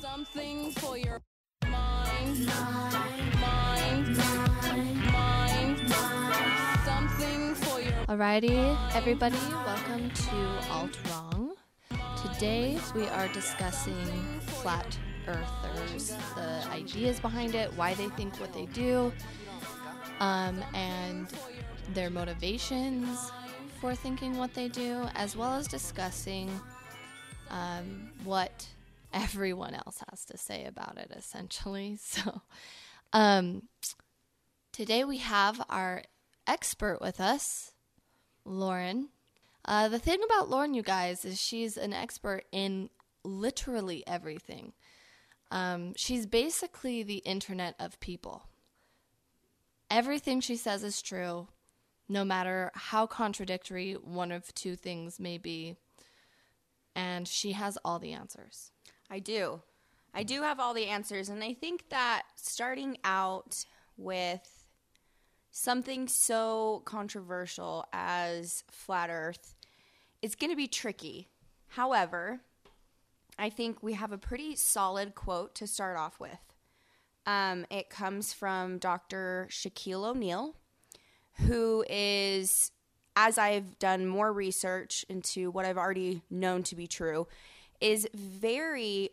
[0.00, 1.20] Something for your
[1.68, 2.46] mind,
[3.40, 4.16] mind,
[5.12, 5.90] mind,
[6.84, 9.36] Something for your Alrighty, everybody,
[9.66, 11.52] welcome to Alt Wrong.
[12.22, 18.66] Today we are discussing flat earthers, the ideas behind it, why they think what they
[18.66, 19.12] do,
[20.20, 21.28] um, and
[21.92, 23.30] their motivations
[23.80, 26.48] for thinking what they do, as well as discussing
[27.50, 28.66] um, what
[29.16, 31.98] everyone else has to say about it, essentially.
[32.06, 32.42] So,
[33.12, 33.62] um,
[34.72, 36.02] today we have our
[36.46, 37.72] expert with us,
[38.44, 39.08] Lauren.
[39.64, 42.90] Uh, the thing about Lauren, you guys, is she's an expert in
[43.24, 44.72] literally everything.
[45.50, 48.44] Um, she's basically the internet of people.
[49.90, 51.48] Everything she says is true,
[52.08, 55.76] no matter how contradictory one of two things may be.
[56.94, 58.72] And she has all the answers.
[59.10, 59.62] I do.
[60.14, 61.28] I do have all the answers.
[61.28, 63.64] And I think that starting out
[63.96, 64.66] with
[65.50, 69.54] something so controversial as flat earth
[70.22, 71.28] is going to be tricky.
[71.68, 72.40] However,
[73.38, 76.38] I think we have a pretty solid quote to start off with.
[77.26, 79.48] Um, it comes from Dr.
[79.50, 80.54] Shaquille O'Neal,
[81.46, 82.70] who is,
[83.16, 87.26] as I've done more research into what I've already known to be true,
[87.80, 89.10] is very,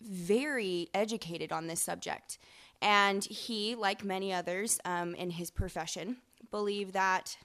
[0.00, 2.38] very educated on this subject.
[2.82, 6.16] And he, like many others um, in his profession,
[6.50, 7.36] believe that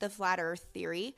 [0.00, 1.16] the flat earth theory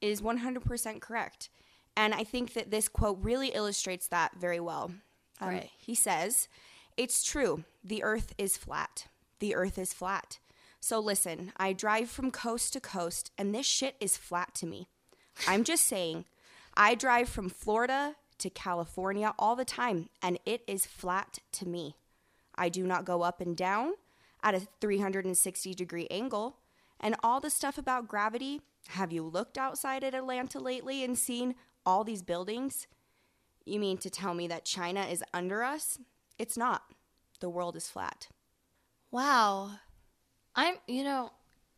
[0.00, 1.48] is 100% correct.
[1.96, 4.92] And I think that this quote really illustrates that very well.
[5.40, 5.70] Um, Right.
[5.76, 6.48] He says,
[6.96, 9.06] It's true, the earth is flat.
[9.40, 10.38] The earth is flat.
[10.80, 14.88] So listen, I drive from coast to coast, and this shit is flat to me.
[15.46, 16.24] I'm just saying,
[16.80, 21.96] I drive from Florida to California all the time, and it is flat to me.
[22.54, 23.94] I do not go up and down
[24.44, 26.58] at a 360 degree angle.
[27.00, 31.56] And all the stuff about gravity have you looked outside at Atlanta lately and seen
[31.84, 32.86] all these buildings?
[33.66, 35.98] You mean to tell me that China is under us?
[36.38, 36.82] It's not.
[37.40, 38.28] The world is flat.
[39.10, 39.72] Wow.
[40.54, 41.32] I'm, you know,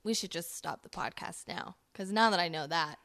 [0.04, 2.98] we should just stop the podcast now because now that I know that,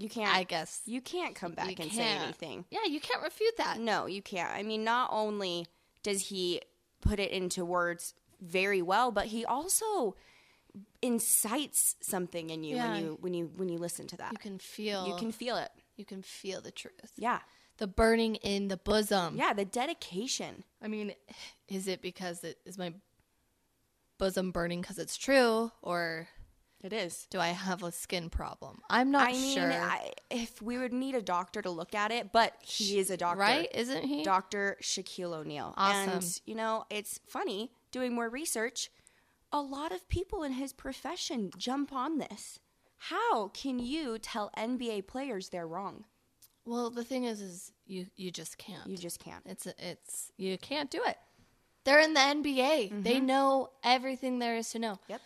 [0.00, 0.32] You can't.
[0.34, 2.64] I guess you can't come back and say can't- anything.
[2.70, 3.80] Yeah, you can't refute that.
[3.80, 4.50] No, you can't.
[4.54, 5.66] I mean, not only
[6.04, 6.62] does he
[7.00, 10.14] put it into words very well, but he also
[11.02, 12.92] incites something in you Yeah.
[12.92, 14.32] when you when you when you listen to that.
[14.32, 15.08] You can feel.
[15.08, 15.70] You can feel it.
[15.96, 17.12] You can feel the truth.
[17.16, 17.40] Yeah.
[17.78, 19.36] The burning in the bosom.
[19.36, 20.64] Yeah, the dedication.
[20.82, 21.12] I mean,
[21.68, 22.92] is it because it is my
[24.18, 26.28] bosom burning because it's true, or
[26.82, 27.26] It is.
[27.30, 28.80] do I have a skin problem?
[28.88, 29.72] I'm not I mean, sure.
[29.72, 33.16] I, if we would need a doctor to look at it, but he is a
[33.16, 33.40] doctor.
[33.40, 33.68] right?
[33.74, 34.22] Isn't he?
[34.22, 34.76] Dr.
[34.80, 35.74] Shaquille O'Neal.
[35.76, 36.12] Awesome.
[36.12, 38.90] And, you know, it's funny doing more research.
[39.52, 42.60] A lot of people in his profession jump on this.
[42.96, 46.04] How can you tell NBA players they're wrong?
[46.68, 48.86] well, the thing is, is you you just can't.
[48.86, 49.42] You just can't.
[49.46, 51.16] It's it's you can't do it.
[51.84, 53.02] They're in the NBA.
[53.02, 53.26] They mm-hmm.
[53.26, 54.98] know everything there is to know.
[55.08, 55.22] Yep.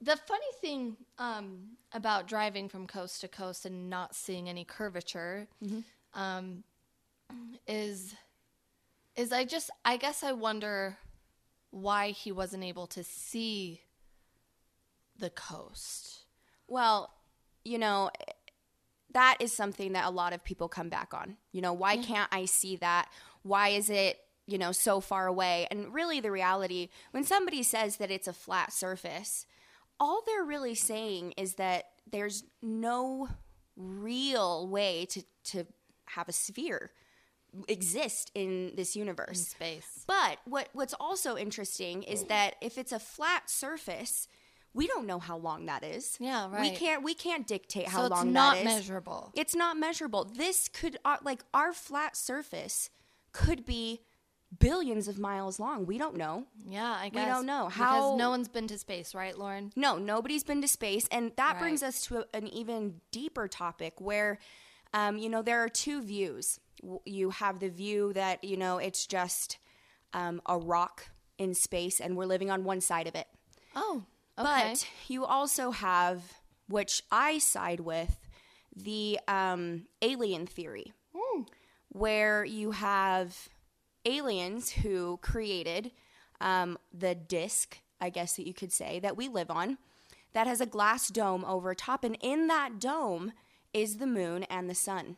[0.00, 5.48] The funny thing um, about driving from coast to coast and not seeing any curvature
[6.14, 6.62] um,
[7.66, 8.14] is
[9.16, 10.98] is I just I guess I wonder
[11.70, 13.80] why he wasn't able to see
[15.18, 16.24] the coast.
[16.68, 17.12] Well,
[17.64, 18.10] you know,
[19.12, 21.36] that is something that a lot of people come back on.
[21.52, 23.08] You know, why can't I see that?
[23.42, 25.66] Why is it, you know, so far away?
[25.70, 29.46] And really, the reality, when somebody says that it's a flat surface,
[30.00, 33.28] all they're really saying is that there's no
[33.76, 35.66] real way to, to
[36.06, 36.90] have a sphere
[37.66, 39.48] exist in this universe.
[39.48, 40.04] Space.
[40.06, 44.28] But what what's also interesting is that if it's a flat surface,
[44.74, 46.16] we don't know how long that is.
[46.20, 48.64] Yeah, right We can't we can't dictate how so it's long not that is.
[48.64, 49.32] measurable.
[49.34, 50.24] It's not measurable.
[50.24, 52.90] This could uh, like our flat surface
[53.32, 54.00] could be
[54.58, 55.84] billions of miles long.
[55.86, 56.44] We don't know.
[56.66, 57.26] Yeah, I guess.
[57.26, 57.66] We don't know.
[57.66, 59.72] because How- no one's been to space, right, Lauren?
[59.76, 61.60] No, nobody's been to space, and that Right.
[61.60, 64.38] brings us to a, an even deeper topic where,
[64.94, 66.60] um, you know, there are two views.
[67.04, 69.58] You have the view that you know it's just
[70.14, 73.26] um, a rock in space, and we're living on one side of it.
[73.76, 74.04] Oh,
[74.38, 74.70] okay.
[74.72, 76.22] But you also have,
[76.68, 78.18] which I side with,
[78.74, 80.92] the um, alien theory,
[81.90, 83.48] where you have
[84.08, 85.92] aliens who created
[86.40, 89.78] um, the disk, I guess that you could say, that we live on,
[90.32, 93.32] that has a glass dome over top, and in that dome
[93.72, 95.16] is the moon and the sun.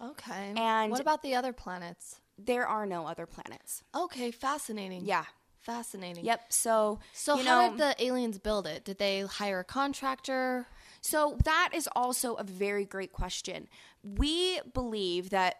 [0.00, 0.52] okay.
[0.56, 2.20] and- what about the other planets?
[2.38, 3.82] there are no other planets.
[3.94, 5.04] Okay, fascinating.
[5.04, 5.24] Yeah.
[5.60, 6.24] Fascinating.
[6.24, 6.52] Yep.
[6.52, 8.84] So So how know, did the aliens build it?
[8.84, 10.66] Did they hire a contractor?
[11.00, 13.68] So that is also a very great question.
[14.02, 15.56] We believe that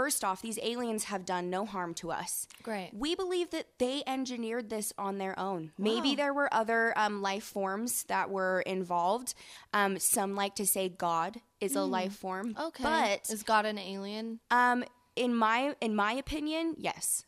[0.00, 2.46] first off, these aliens have done no harm to us.
[2.62, 2.90] Great.
[2.94, 5.72] We believe that they engineered this on their own.
[5.76, 9.34] Maybe there were other um, life forms that were involved.
[9.74, 12.54] Um, some like to say God is a life form.
[12.54, 12.62] Hmm.
[12.68, 12.82] Okay.
[12.82, 14.40] but is God an alien?
[14.50, 14.84] um,
[15.16, 17.26] in my in my opinion, yes.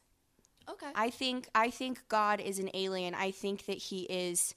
[0.66, 0.86] Okay.
[0.94, 3.14] I think I think God is an alien.
[3.14, 4.54] I think that he is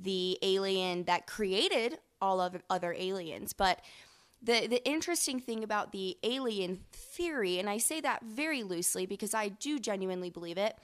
[0.00, 3.52] the alien that created all of other aliens.
[3.52, 3.78] But
[4.44, 9.34] the the interesting thing about the alien theory, and I say that very loosely because
[9.34, 10.76] I do genuinely believe it,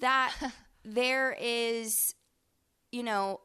[0.00, 0.32] that
[0.84, 2.14] there is,
[2.92, 3.40] you know,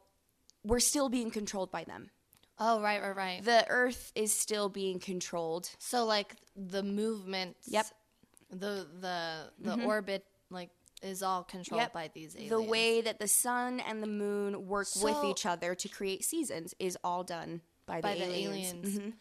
[0.64, 2.10] we're still being controlled by them.
[2.58, 3.44] oh, right, right, right.
[3.44, 5.68] The Earth is still being controlled.
[5.78, 7.56] so like the movement.
[7.66, 7.86] Yep.
[7.86, 8.58] Mm-hmm.
[8.58, 10.70] The the the orbit like
[11.02, 11.92] is all controlled Yep.
[11.92, 12.50] by these aliens.
[12.50, 16.72] The way that the sun and the moon work with each other to create seasons
[16.78, 18.72] is all done by the by the aliens.
[18.72, 18.98] aliens.
[18.98, 19.12] Mhm.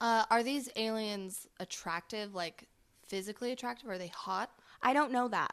[0.00, 2.34] Uh, are these aliens attractive?
[2.34, 2.68] Like
[3.06, 3.88] physically attractive?
[3.88, 4.50] Are they hot?
[4.82, 5.52] I don't know that.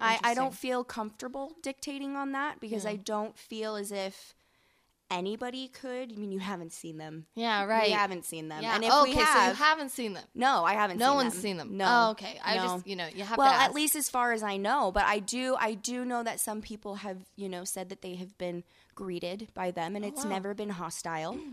[0.00, 4.34] I, I Hmm, don't feel comfortable dictating on that because I don't feel as if
[5.10, 6.12] anybody could.
[6.12, 7.26] I mean, you haven't seen them.
[7.34, 7.88] Yeah, right.
[7.88, 8.62] We haven't seen them.
[8.62, 8.74] Yeah.
[8.74, 10.24] And if okay, we so you have, haven't seen them.
[10.34, 10.98] no, I haven't.
[10.98, 11.42] No seen one's them.
[11.42, 11.76] seen them.
[11.76, 11.86] No.
[11.86, 12.40] Oh, okay.
[12.42, 12.62] I no.
[12.62, 15.18] just you know you have well, at least as far as I know, but I
[15.18, 18.64] do, I do know that some people have, you know, said that they have been
[18.94, 20.30] greeted by them, and it's Oh, wow.
[20.34, 21.38] never been hostile.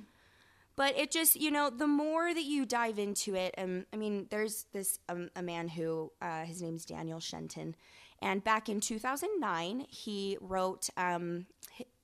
[0.79, 4.27] but it just, you know, the more that you dive into it, um, I mean,
[4.29, 7.75] there's this um, a man who uh, his name's Daniel Shenton,
[8.21, 11.47] and back in 2009, he wrote um,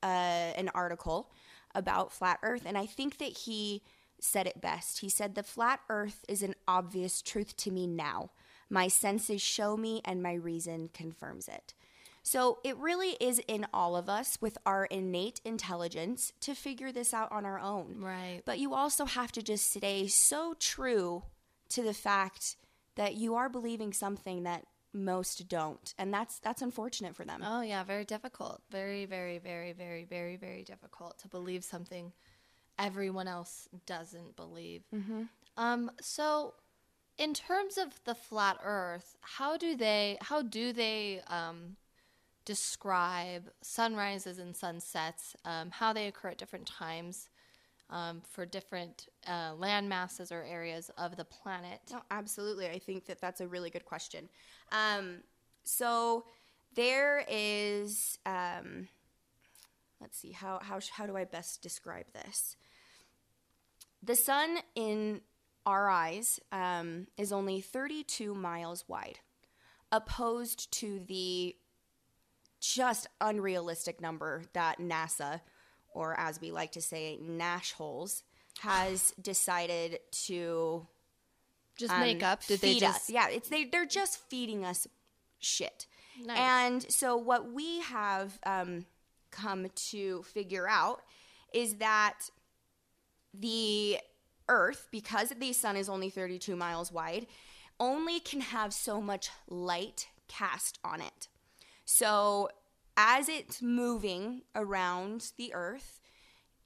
[0.04, 1.32] uh, an article
[1.74, 3.82] about flat Earth, and I think that he
[4.20, 5.00] said it best.
[5.00, 8.32] He said, The flat earth is an obvious truth to me now.
[8.70, 11.74] My senses show me, and my reason confirms it.
[12.26, 17.14] So it really is in all of us with our innate intelligence to figure this
[17.14, 17.98] out on our own.
[18.00, 18.42] Right.
[18.44, 21.22] But you also have to just stay so true
[21.70, 22.56] to the fact
[22.96, 25.94] that you are believing something that most don't.
[26.00, 27.44] And that's that's unfortunate for them.
[27.46, 28.64] Oh yeah, very difficult.
[28.72, 32.12] Very, very, very, very, very, very difficult to believe something
[32.80, 34.82] everyone else doesn't believe.
[34.94, 35.24] Mm-hmm.
[35.58, 36.56] Um, so,
[37.20, 41.76] in terms of the flat Earth, how do they how do they um,
[42.46, 45.36] describe sunrises and sunsets?
[45.44, 47.30] Um, how they occur at different times
[47.90, 51.80] um, for different uh, land masses or areas of the planet?
[51.92, 52.68] No, absolutely.
[52.68, 54.30] I think that that's a really good question.
[54.72, 55.18] Um,
[55.64, 56.26] so
[56.76, 58.88] there is, um,
[60.02, 62.56] let's see, how, how, how do I best describe this?
[64.04, 65.22] The sun in
[65.66, 69.20] our eyes um, is only 32 miles wide,
[69.92, 71.56] opposed to the
[72.74, 75.42] just unrealistic number that NASA,
[75.94, 78.24] or as we like to say, Nash holes,
[78.60, 80.88] has decided to
[81.78, 82.46] Just um, make up?
[82.46, 83.10] Did they feed just us.
[83.10, 84.88] Yeah, it's they they're just feeding us
[85.40, 85.88] shit.
[86.24, 86.38] Nice.
[86.40, 88.86] And so what we have um,
[89.32, 91.02] come to figure out
[91.54, 92.30] is that
[93.34, 93.98] the
[94.48, 97.28] Earth, because the sun is only 32 miles wide,
[97.80, 101.28] only can have so much light cast on it.
[101.86, 102.50] So
[102.98, 106.00] as it's moving around the Earth,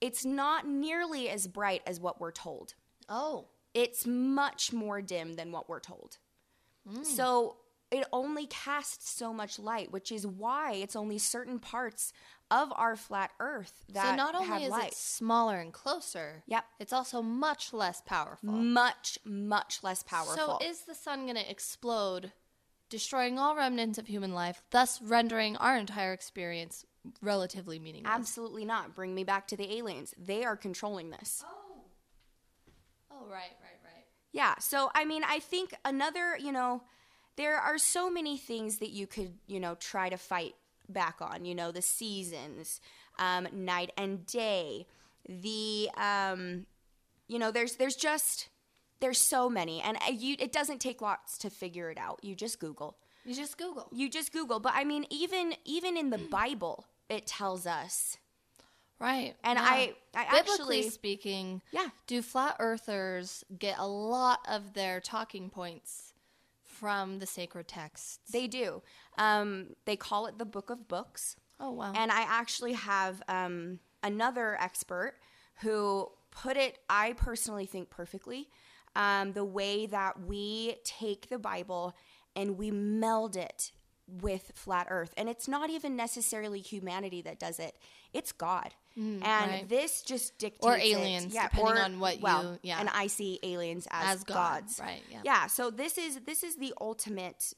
[0.01, 2.75] it's not nearly as bright as what we're told
[3.09, 6.17] Oh, it's much more dim than what we're told.
[6.87, 7.03] Mm.
[7.05, 7.57] So
[7.91, 12.13] it only casts so much light, which is why it's only certain parts
[12.51, 14.89] of our flat Earth that so not only is light.
[14.89, 16.65] it smaller and closer, Yep.
[16.79, 18.51] it's also much less powerful.
[18.51, 20.59] much, much less powerful.
[20.59, 22.31] So is the sun going to explode,
[22.89, 26.85] destroying all remnants of human life, thus rendering our entire experience
[27.21, 28.11] relatively meaningless?
[28.13, 28.95] Absolutely not.
[28.95, 30.13] Bring me back to the aliens.
[30.17, 31.43] They are controlling this.
[31.47, 31.55] Oh,
[33.11, 34.05] Oh, right, right, right.
[34.31, 34.55] Yeah.
[34.59, 36.83] So, I mean, I think another, you know,
[37.35, 40.55] there are so many things that you could, you know, try to fight
[40.87, 41.45] back on.
[41.45, 42.81] You know, the seasons,
[43.17, 44.87] um, night and day,
[45.27, 46.65] the, um,
[47.27, 48.49] you know, there's there's just
[48.99, 52.19] there's so many, and uh, you it doesn't take lots to figure it out.
[52.23, 52.97] You just Google.
[53.25, 53.87] You just Google.
[53.91, 54.59] You just Google.
[54.59, 58.17] But I mean, even even in the Bible, it tells us.
[58.99, 59.35] Right.
[59.45, 59.65] And yeah.
[59.65, 61.87] I, I Biblically actually, speaking, yeah.
[62.05, 66.13] do flat earthers get a lot of their talking points
[66.63, 68.19] from the sacred texts?
[68.29, 68.81] They do.
[69.17, 71.37] Um, they call it the Book of Books.
[71.61, 71.93] oh, wow.
[71.95, 75.15] And I actually have um, another expert
[75.61, 78.49] who put it, I personally think, perfectly.
[78.95, 81.95] Um, the way that we take the Bible
[82.35, 83.71] and we meld it
[84.07, 87.75] with flat earth and it's not even necessarily humanity that does it
[88.11, 89.69] it's god and Mm, right.
[89.69, 90.83] this just dictates Or it.
[90.83, 92.79] aliens, depending on what well, you- yeah.
[92.79, 95.19] and i see aliens as, As God, gods right, yeah.
[95.23, 97.53] yeah so this is this is the ultimate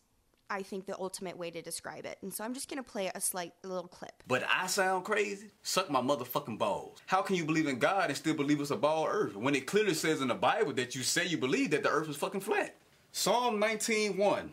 [0.51, 3.21] i think the ultimate way to describe it and so i'm just gonna play a
[3.21, 5.47] slight little clip But I sound crazy?
[5.63, 6.99] Suck my motherfucking balls.
[7.07, 9.65] How can you believe in God and still believe it's a ball earth when it
[9.65, 12.41] clearly says in the Bible that you say you believe that the earth is fucking
[12.41, 12.75] flat?
[13.11, 14.51] Psalm 19:1.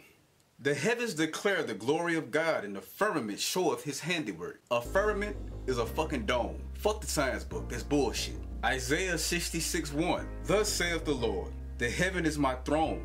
[0.60, 4.60] The heavens declare the glory of God and the firmament showeth his handiwork.
[4.70, 5.36] A firmament
[5.66, 6.60] is a fucking dome.
[6.74, 8.40] Fuck the science book, that's bullshit.
[8.64, 10.26] Isaiah 66:1.
[10.44, 13.04] Thus saith the Lord, the heaven is my throne,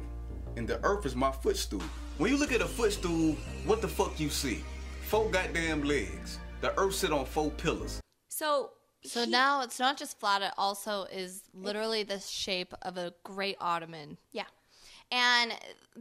[0.58, 1.84] and the earth is my footstool.
[2.18, 4.64] When you look at a footstool, what the fuck you see?
[5.08, 6.40] Four goddamn legs.
[6.62, 8.00] The earth sit on four pillars.
[8.30, 8.72] so
[9.06, 13.14] So he- now it's not just flat; it also is literally the shape of a
[13.24, 14.18] great ottoman.
[14.32, 14.46] Yeah.
[15.12, 15.54] And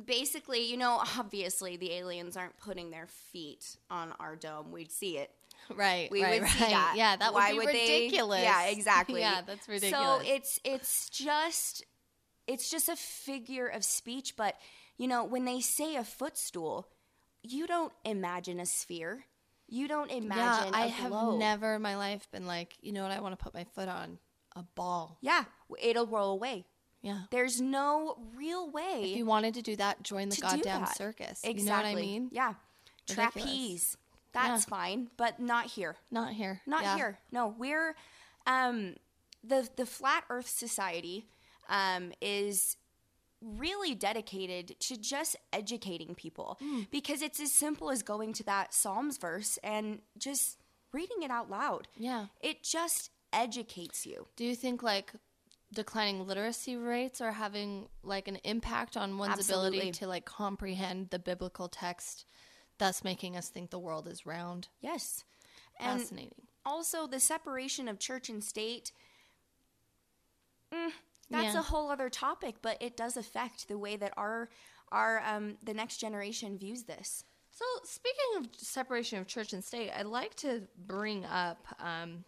[0.06, 4.70] basically, you know, obviously the aliens aren't putting their feet on our dome.
[4.70, 5.30] We'd see it.
[5.74, 6.50] Right, We right, would right.
[6.52, 6.94] see that.
[6.96, 8.42] Yeah, that Why would be they- ridiculous.
[8.42, 9.20] yeah, exactly.
[9.26, 10.22] yeah, that's ridiculous.
[10.22, 11.84] So it's it's just
[12.46, 14.54] it's just a figure of speech, but
[14.98, 16.88] you know, when they say a footstool,
[17.42, 19.24] you don't imagine a sphere.
[19.68, 20.72] You don't imagine.
[20.72, 23.42] yeah, I have never in my life been like, you know what, I want to
[23.42, 24.18] put my foot on
[24.54, 25.16] a ball.
[25.22, 25.44] Yeah,
[25.80, 26.66] it'll roll away.
[27.00, 27.22] Yeah.
[27.30, 31.40] There's no real way If you wanted to do that, join the goddamn circus.
[31.42, 31.62] Exactly.
[31.62, 32.28] You know what I mean?
[32.30, 32.54] Yeah.
[33.08, 33.32] Ridiculous.
[33.34, 33.96] Trapeze.
[34.32, 34.70] That's Yeah.
[34.70, 35.96] fine, but not here.
[36.10, 36.60] Not here.
[36.64, 36.96] Not Yeah.
[36.96, 37.18] here.
[37.32, 37.96] No, we're
[38.46, 38.94] um,
[39.42, 41.26] the the Flat Earth Society
[41.68, 42.76] um, is
[43.42, 46.82] really dedicated to just educating people Hmm.
[46.90, 50.58] because it's as simple as going to that Psalms verse and just
[50.92, 51.88] reading it out loud.
[51.96, 52.26] Yeah.
[52.40, 54.28] It just educates you.
[54.36, 55.12] Do you think like
[55.72, 59.78] declining literacy rates are having like an impact on one's Absolutely.
[59.78, 62.26] ability to like comprehend the biblical text,
[62.78, 64.68] thus making us think the world is round?
[64.80, 65.24] Yes.
[65.80, 66.46] And Fascinating.
[66.64, 68.92] also the separation of church and state
[70.72, 70.90] mm,
[71.32, 71.60] that's Yeah.
[71.60, 74.48] a whole other topic but it does affect the way that our
[74.92, 77.24] our um the next generation views this
[77.54, 82.24] So, speaking of separation of church and state, I'd like to bring up um,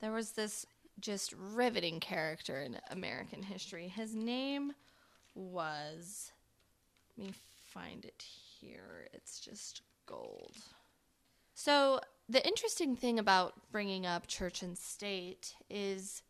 [0.00, 0.64] there was this
[1.00, 3.88] just riveting character in American history.
[3.88, 4.72] His name
[5.34, 6.32] was,
[7.16, 7.34] let me
[7.74, 8.22] find it
[8.60, 9.08] here.
[9.12, 10.56] It's just gold.
[11.54, 16.22] So, the interesting thing about bringing up church and state is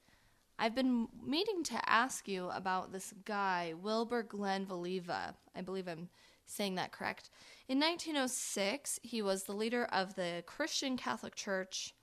[0.61, 5.35] I've been meaning to ask you about this guy, Wilbur Glenn Voliva.
[5.55, 6.09] I believe I'm
[6.47, 7.31] saying that correct.
[7.69, 11.95] In 1906, he was the leader of the Christian Catholic Church,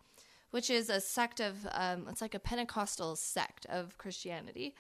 [0.52, 4.74] which is a sect of, um, it's like a Pentecostal sect of Christianity.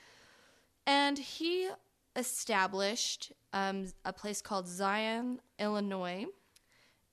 [0.87, 1.69] And he
[2.15, 6.27] established um, a place called Zion, Illinois.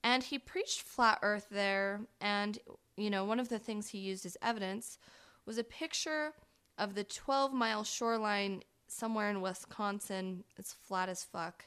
[0.04, 2.02] And he preached flat earth there.
[2.20, 2.60] And,
[2.96, 4.98] you know, one of the things he used as evidence
[5.44, 6.34] was a picture
[6.82, 10.42] of the 12 mile shoreline somewhere in Wisconsin.
[10.58, 11.64] It's flat as fuck.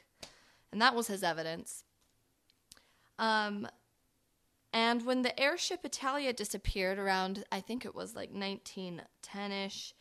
[0.70, 1.84] And that was his evidence.
[3.18, 3.66] Um,
[4.74, 9.94] and when the airship Italia disappeared around, I think it was like 1910 ish,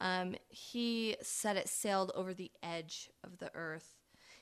[0.00, 3.96] um, he said it sailed over the edge of the earth.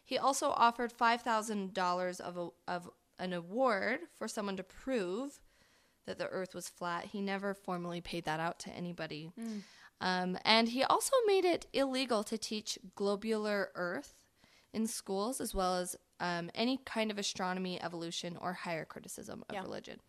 [0.04, 5.40] He also offered $5,000 of, a, of an award for someone to prove
[6.06, 7.06] that the earth was flat.
[7.06, 9.32] He never formally paid that out to anybody.
[10.00, 14.14] Um, and he also made it illegal to teach globular earth
[14.72, 19.54] in schools, as well as um, any kind of astronomy, evolution, or higher criticism of
[19.54, 19.62] Yeah.
[19.62, 20.00] religion.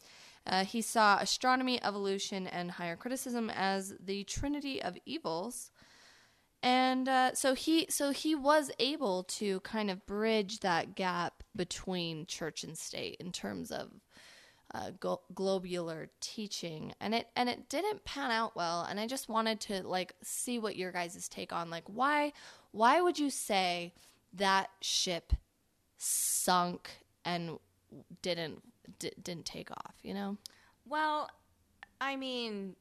[0.46, 5.72] Uh, he saw astronomy, evolution, and higher criticism as the trinity of evils.
[6.64, 12.28] And uh, so he so he was able to kind of bridge that gap between
[12.28, 13.90] church and state in terms of
[14.74, 14.92] uh,
[15.34, 18.86] globular teaching, and it and it didn't pan out well.
[18.90, 22.34] And I just wanted to like see what your guys' take on like why
[22.72, 23.94] why would you say
[24.34, 25.34] that ship
[25.98, 26.90] sunk
[27.26, 27.60] and
[28.22, 28.62] didn't
[29.00, 29.96] di- didn't take off?
[30.04, 30.38] You know,
[30.88, 31.30] well
[32.00, 32.76] i mean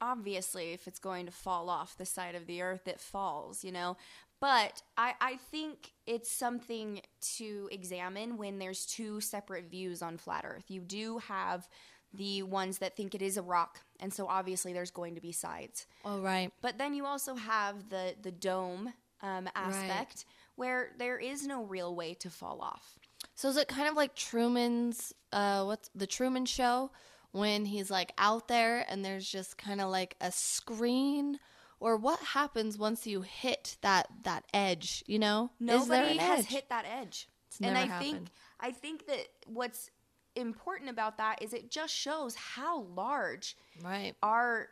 [0.00, 3.72] obviously if it's going to fall off the side of the earth it falls you
[3.72, 3.96] know
[4.40, 7.00] but I, I think it's something
[7.36, 10.64] to examine when there's two separate views on flat earth.
[10.68, 11.68] You do have
[12.12, 15.32] the ones that think it is a rock and so obviously there's going to be
[15.32, 15.86] sides.
[16.04, 20.24] Oh right, but then you also have the the dome um, aspect
[20.54, 22.98] where there is no real way to fall off.
[23.34, 26.90] So is it kind of like Truman's uh what's the Truman show
[27.32, 31.38] when he's like out there and there's just kind of like a screen
[31.80, 35.50] or what happens once you hit that that edge, you know?
[35.60, 36.46] Nobody has edge?
[36.46, 38.12] hit that edge It's never and I happened.
[38.12, 38.28] think
[38.60, 39.90] I think that what's
[40.34, 44.14] important about that is it just shows how large right.
[44.22, 44.68] our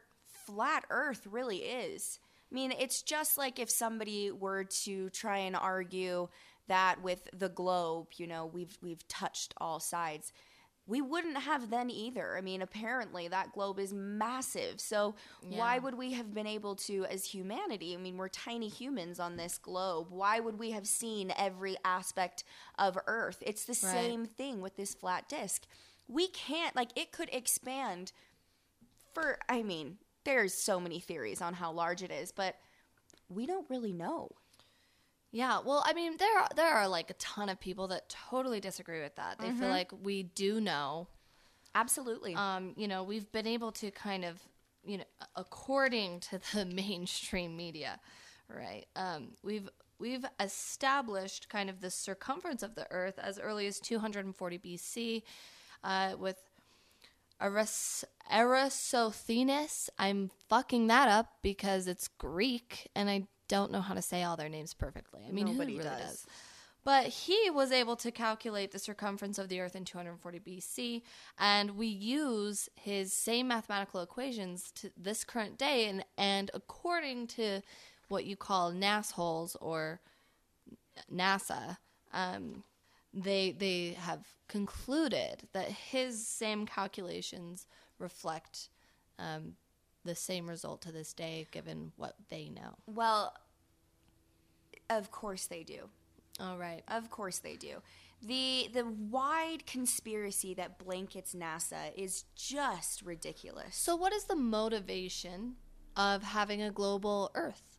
[0.46, 2.18] flat earth really is.
[2.50, 6.28] I mean, it's just like if somebody were to try and argue
[6.68, 10.32] that with the globe, you know, we've we've touched all sides.
[10.86, 12.36] We wouldn't have then either.
[12.36, 14.80] I mean, apparently that globe is massive.
[14.80, 17.94] So why would we have been able to as humanity?
[17.94, 20.08] I mean, we're tiny humans on this globe.
[20.10, 22.44] Why would we have seen every aspect
[22.78, 23.42] of Earth?
[23.46, 23.92] It's the Right.
[23.94, 25.66] same thing with this flat disk.
[26.06, 28.12] We can't like it could expand
[29.14, 32.56] for I mean, there's so many theories on how large it is, but
[33.28, 34.30] we don't really know.
[35.34, 38.60] Yeah, well, I mean, there are, there are like a ton of people that totally
[38.60, 39.40] disagree with that.
[39.40, 41.08] They feel like we do know.
[41.74, 42.36] Absolutely.
[42.36, 44.38] Um, you know, we've been able to kind of,
[44.86, 47.98] you know, according to the mainstream media,
[48.48, 48.86] right?
[48.94, 54.58] Um, we've we've established kind of the circumference of the Earth as early as 240
[54.58, 55.22] BC,
[55.82, 56.40] uh, with
[57.40, 59.90] Eras- Eratosthenes.
[59.98, 64.36] I'm fucking that up because it's Greek and I don't know how to say all
[64.36, 65.22] their names perfectly.
[65.28, 66.02] I mean, Nobody who really does.
[66.02, 66.26] does?
[66.84, 71.02] But he was able to calculate the circumference of the Earth in 240 BC,
[71.38, 75.86] and we use his same mathematical equations to this current day.
[75.88, 77.62] And, and according to
[78.08, 80.00] what you call NASHoles or
[81.10, 81.78] NASA,
[82.12, 82.64] um,
[83.14, 87.66] they they have concluded that his same calculations
[87.98, 88.68] reflect
[89.18, 89.54] um,
[90.04, 92.76] the same result to this day, given what they know.
[92.86, 93.34] well,
[94.90, 95.88] of course they do.
[96.40, 96.82] All right.
[96.88, 97.76] Of course they do.
[98.20, 103.76] The the wide conspiracy that blankets NASA is just ridiculous.
[103.76, 105.56] So, what is the motivation
[105.96, 107.73] of having a global Earth?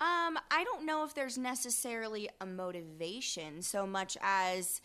[0.00, 4.80] Um, I don't know if there's necessarily a motivation so much as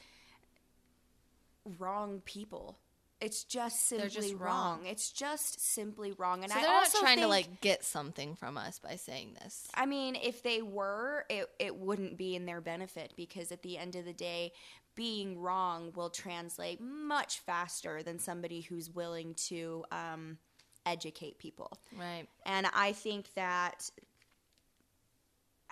[1.77, 2.77] wrong people.
[3.21, 4.79] It's just simply just wrong.
[4.79, 4.85] wrong.
[4.85, 6.43] It's just simply wrong.
[6.43, 9.37] And So I they're not also trying to like get something from us by saying
[9.41, 9.69] this.
[9.73, 13.77] I mean, if they were, it, it wouldn't be in their benefit because at the
[13.77, 14.51] end of the day,
[14.95, 20.37] being wrong will translate much faster than somebody who's willing to um,
[20.85, 21.71] educate people.
[21.97, 22.27] Right.
[22.45, 23.89] And I think that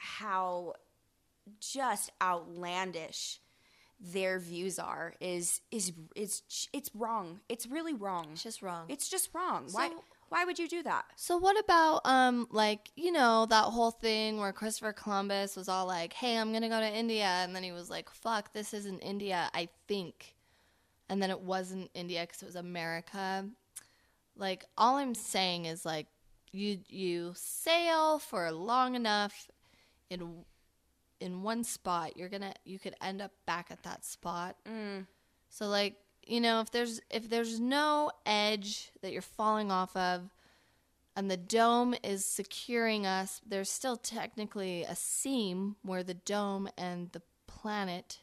[0.02, 0.74] how
[1.60, 3.40] just outlandish
[4.00, 6.42] their views are is is is
[6.74, 7.40] it's wrong.
[7.48, 8.30] It's really wrong.
[8.34, 8.86] It's just wrong.
[8.90, 9.68] It's just wrong.
[9.72, 9.92] why
[10.30, 11.06] why would you do that?
[11.18, 15.86] So what about um like you know that whole thing where Christopher Columbus was all
[15.86, 19.00] like, "Hey, I'm gonna go to India," and then he was like, "Fuck, this isn't
[19.02, 20.36] India, I think,"
[21.10, 23.48] and then it wasn't India because it was America.
[24.36, 26.08] Like all I'm saying is like
[26.52, 29.48] you you sail for long enough
[30.12, 30.44] in
[31.20, 34.56] in one spot, you're gonna you could end up back at that spot.
[35.50, 35.96] So like
[36.26, 40.30] you know if there's if there's no edge that you're falling off of
[41.16, 47.12] and the dome is securing us, there's still technically a seam where the dome and
[47.12, 48.20] the planet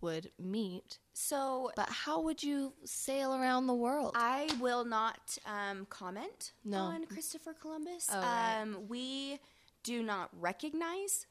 [0.00, 0.98] would meet.
[1.12, 4.12] So But how would you sail around the world?
[4.14, 6.78] I will not um, comment No.
[6.78, 8.08] on Christopher Columbus.
[8.12, 8.60] Oh, right.
[8.62, 9.40] um, we
[9.82, 11.26] do not recognize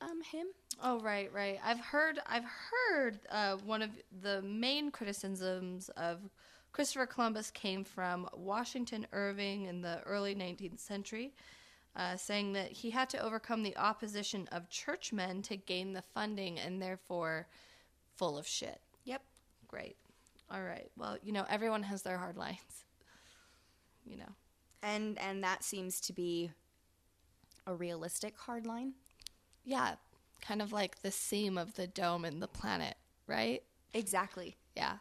[0.00, 0.46] um, him.
[0.82, 1.58] Oh right, right.
[1.64, 3.90] I've heard I've heard uh, one of
[4.22, 6.20] the main criticisms of
[6.72, 11.32] Christopher Columbus came from Washington Irving in the early 19th century,
[11.96, 16.58] uh, saying that he had to overcome the opposition of churchmen to gain the funding
[16.58, 17.46] and therefore
[18.14, 18.80] full of shit.
[19.04, 19.22] Yep.
[19.68, 19.96] Great.
[20.50, 20.90] All right.
[20.96, 22.84] Well, you know, everyone has their hard lines.
[24.04, 24.32] You know.
[24.82, 26.50] And and that seems to be
[27.66, 28.92] a realistic hard line.
[29.66, 29.96] Yeah,
[30.40, 32.94] kind of like the seam of the dome and the planet,
[33.26, 33.62] right?
[33.92, 34.56] Exactly.
[34.74, 34.94] Yeah.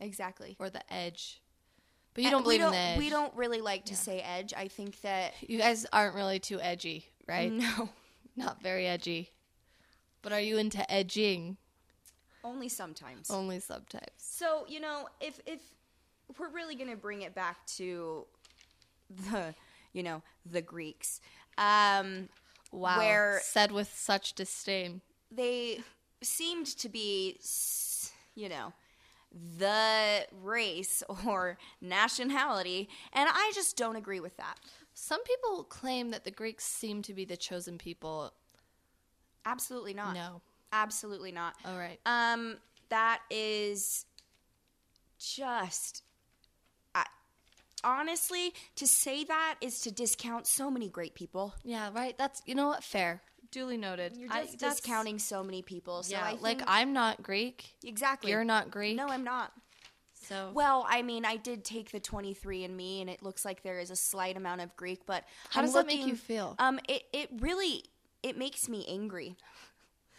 [0.00, 0.56] Exactly.
[0.58, 1.42] Or the edge.
[2.14, 2.98] But you don't believe we in the edge.
[2.98, 4.54] We don't really like to say edge.
[4.56, 7.52] I think that You guys aren't really too edgy, right?
[7.52, 7.90] no,
[8.36, 9.32] Not very edgy.
[10.22, 11.56] But are you into edging?
[12.44, 13.28] only sometimes.
[13.28, 14.06] Only sometimes.
[14.18, 15.60] So you know, if if
[16.38, 18.24] we're really gonna bring it back to
[19.30, 19.54] the
[19.92, 21.20] you know the Greeks,
[21.58, 22.28] um,
[22.76, 22.98] Wow.
[22.98, 25.00] where said with such disdain.
[25.30, 25.80] they
[26.22, 27.38] seemed to be,
[28.34, 28.72] you know,
[29.58, 34.58] the race or nationality, and I just don't agree with that.
[34.94, 38.32] Some people claim that the Greeks seem to be the chosen people.
[39.44, 40.14] Absolutely not.
[40.14, 40.40] No.
[40.72, 41.54] Absolutely not.
[41.64, 41.98] All right.
[42.06, 42.56] Um,
[42.88, 44.06] that is
[45.18, 46.02] just.
[47.84, 51.54] I, honestly, to say that is to discount so many great people.
[51.64, 52.16] Yeah, right.
[52.18, 52.84] That's you know what?
[52.84, 53.22] Fair.
[53.50, 54.16] duly noted.
[54.16, 56.02] You're just that's- discounting so many people.
[56.02, 57.74] So yeah, I like I'm not Greek.
[57.84, 58.30] exactly.
[58.30, 58.96] You're not Greek.
[58.96, 59.52] No, I'm not.
[60.28, 63.62] So Well, I mean, I did take the 23 and me, and it looks like
[63.62, 65.06] there is a slight amount of Greek.
[65.06, 66.56] But How I'm does that make you feel?
[66.58, 67.84] Um, it it really
[68.24, 69.36] it makes me angry.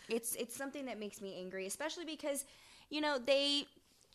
[0.08, 2.46] It's it's something that makes me angry, especially because
[2.90, 3.66] you know they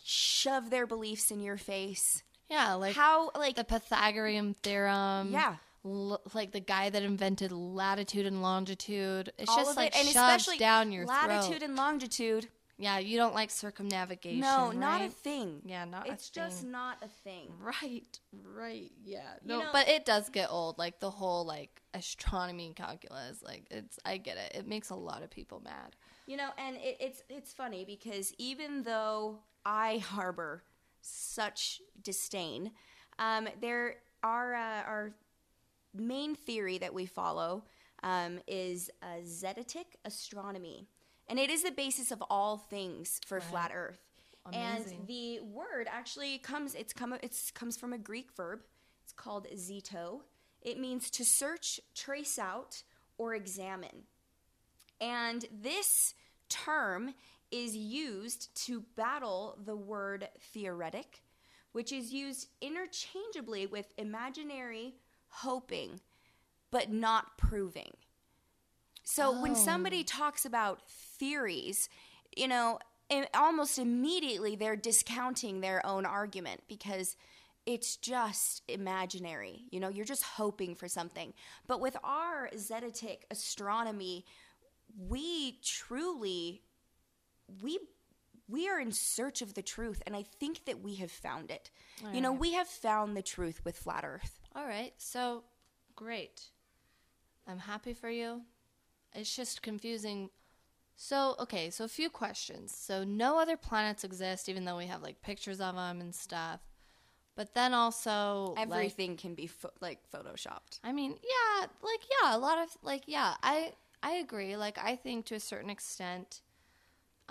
[0.02, 2.22] shove their beliefs in your face.
[2.53, 5.33] Yeah, like How like the Pythagorean theorem.
[5.33, 5.57] Yeah.
[5.85, 9.33] l- like the guy that invented latitude and longitude.
[9.38, 11.62] It's just like it, and especially down your latitude throat.
[11.62, 12.49] and longitude.
[12.79, 14.41] yeah, you don't like circumnavigation.
[14.41, 15.62] No, not a thing.
[15.65, 17.53] Yeah, not a It's just not a thing.
[17.61, 18.19] Right,
[18.55, 19.21] right, yeah.
[19.45, 20.79] No, know- but it does get old.
[20.79, 23.43] Like the whole like astronomy calculus.
[23.43, 24.59] Like it's, I get it.
[24.59, 25.97] It makes a lot of people mad.
[26.27, 30.62] You know, and it, it's it's funny because even though I harbor
[31.03, 32.73] such disdain,
[33.19, 35.15] um, there are uh, our
[35.95, 37.65] main theory that we follow
[38.03, 40.88] um, is uh, zetetic astronomy,
[41.29, 43.99] and it is the basis of all things for flat Earth.
[44.47, 44.99] Amazing.
[44.99, 48.61] And the word actually comes it's come it's comes from a Greek verb.
[49.05, 50.23] It's called zeto.
[50.62, 52.83] It means to search, trace out,
[53.19, 54.05] or examine.
[55.01, 56.15] And this
[56.49, 57.15] term
[57.53, 61.23] is used to battle the word theoretic,
[61.73, 64.95] which is used interchangeably with imaginary,
[65.29, 66.01] hoping,
[66.71, 67.93] but not proving.
[69.05, 69.57] So when oh.
[69.57, 71.88] somebody talks about theories,
[72.37, 72.79] you know,
[73.35, 77.17] almost immediately they're discounting their own argument because
[77.67, 79.65] it's just imaginary.
[79.71, 81.33] You know, you're just hoping for something.
[81.67, 84.25] But with our zetetic astronomy,
[84.97, 86.62] we truly
[87.62, 87.79] we
[88.49, 91.71] we are in search of the truth and I think that we have found it.
[92.12, 94.41] You know, we have found the truth with flat earth.
[94.55, 95.45] All right, so
[95.95, 96.51] great.
[97.47, 98.43] I'm happy for you.
[99.15, 100.31] It's just confusing.
[100.97, 102.75] So, okay, so a few questions.
[102.77, 106.61] So, no other planets exist, even though we have like pictures of them and stuff.
[107.35, 110.81] But then also, like, Everything can be pho- like photoshopped.
[110.85, 114.57] I mean, yeah, like yeah, a lot of like yeah, I I agree.
[114.57, 116.43] Like I think to a certain extent,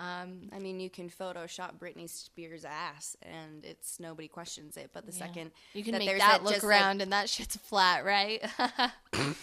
[0.02, 4.90] um, I mean, you can Photoshop Britney Spears' ass, and it's nobody questions it.
[4.94, 7.30] But the second you can that make that a- look just a- round, and that
[7.30, 8.44] shit's flat, right?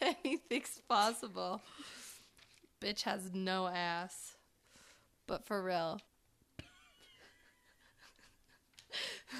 [0.00, 1.60] Anything's possible.
[2.80, 4.34] Bitch has no ass,
[5.26, 6.00] but for real.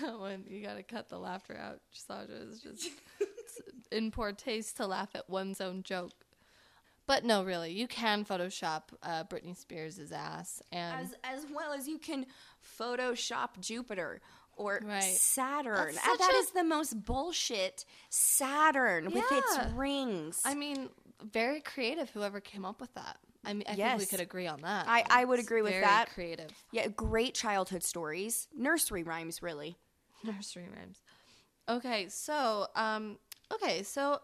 [0.20, 3.60] when you gotta cut the laughter out, Sandra is just it's
[3.90, 6.12] in poor taste to laugh at one's own joke.
[7.06, 11.86] But no, really, you can Photoshop uh, Britney Spears' ass, and as as well as
[11.86, 12.26] you can
[12.78, 14.20] Photoshop Jupiter
[14.56, 15.02] or Right.
[15.02, 15.74] Saturn.
[15.94, 17.84] That's such that a- is the most bullshit.
[18.08, 20.40] Saturn with its rings.
[20.44, 20.88] I mean,
[21.22, 22.10] very creative.
[22.10, 23.18] Whoever came up with that.
[23.44, 24.86] I mean, I think we could agree on that.
[24.88, 26.10] I- I would agree with very that.
[26.14, 29.76] Creative yeah, great childhood stories, nursery rhymes, really.
[30.24, 31.02] nursery rhymes.
[31.68, 33.18] Okay, so um,
[33.52, 34.20] okay, so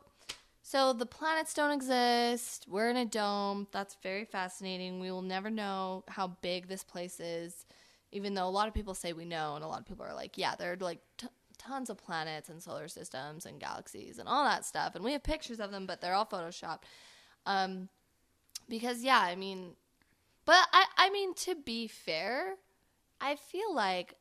[0.70, 2.64] so the planets don't exist.
[2.68, 3.66] We're in a dome.
[3.72, 5.00] That's very fascinating.
[5.00, 7.66] We will never know how big this place is,
[8.12, 10.14] even though a lot of people say we know, and a lot of people are
[10.14, 11.26] like, yeah, there are like t-
[11.58, 15.24] tons of planets and solar systems and galaxies and all that stuff, and we have
[15.24, 16.84] pictures of them, but they're all photoshopped.
[17.46, 17.88] Um,
[18.68, 19.72] because yeah, I mean,
[20.44, 22.54] but I I mean to be fair,
[23.20, 24.14] I feel like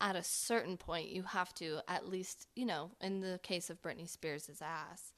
[0.00, 3.82] at a certain point you have to at least you know in the case of
[3.82, 5.12] Britney Spears' ass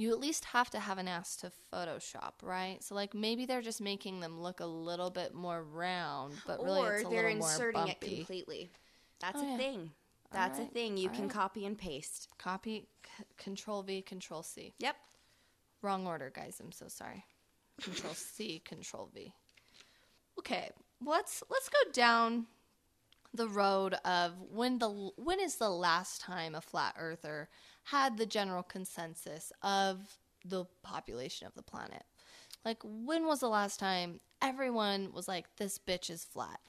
[0.00, 3.60] you at least have to have an ass to photoshop right so like maybe they're
[3.62, 7.28] just making them look a little bit more round but really or it's a they're
[7.28, 8.70] inserting it completely.
[9.20, 9.56] That's Oh, a yeah.
[9.56, 9.90] thing.
[10.30, 10.96] That's a thing.
[10.96, 11.30] You can alright.
[11.34, 12.28] copy and paste.
[12.38, 14.94] copy c- control v control c Yep.
[15.82, 17.24] wrong order guys i'm so sorry
[17.82, 19.32] control c control v
[20.38, 20.70] okay
[21.04, 22.46] let's let's go down
[23.34, 27.48] the road of when the when is the last time a flat earther
[27.90, 32.04] had the general consensus of the population of the planet
[32.64, 36.60] like when was the last time everyone was like this bitch is flat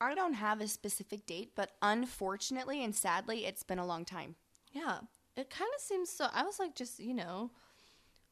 [0.00, 4.36] I don't have a specific date, but unfortunately and sadly, it's been a long time.
[4.72, 4.98] Yeah,
[5.36, 6.26] it kind of seems so.
[6.32, 7.50] I was like, just you know,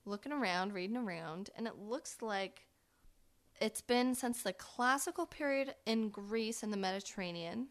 [0.05, 2.67] looking around, reading around, and it looks like
[3.61, 7.69] it's been since the classical period in Greece and the Mediterranean.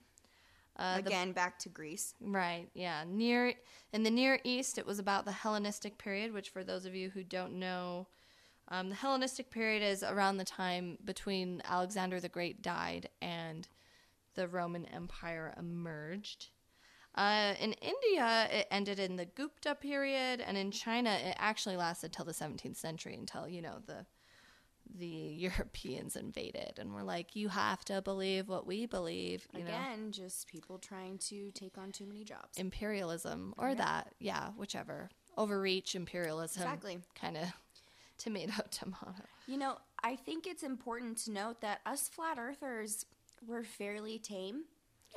[0.75, 2.15] Uh, the- Again, back to Greece.
[2.19, 3.03] right, yeah.
[3.07, 3.53] Near
[3.91, 7.09] in the Near East, it was about the Hellenistic period, which, for those of you
[7.11, 8.07] who don't know,
[8.69, 13.67] um, the Hellenistic period is around the time between Alexander the Great died and
[14.35, 16.47] the Roman Empire emerged.
[17.15, 22.11] Uh, in India, it ended in the Gupta period, and in China, it actually lasted
[22.11, 24.07] till the 17th century until you know the
[24.95, 25.05] the
[25.47, 30.11] Europeans invaded and we're like, "You have to believe what we believe." You know, Again,
[30.11, 32.57] just people trying to take on too many jobs.
[32.57, 36.99] imperialism or that, yeah, whichever, overreach, imperialism, Exactly.
[37.15, 37.45] kind of
[38.17, 39.13] tomato tomato.
[39.47, 43.05] You know, I think it's important to note that us flat earthers
[43.47, 44.63] were fairly tame.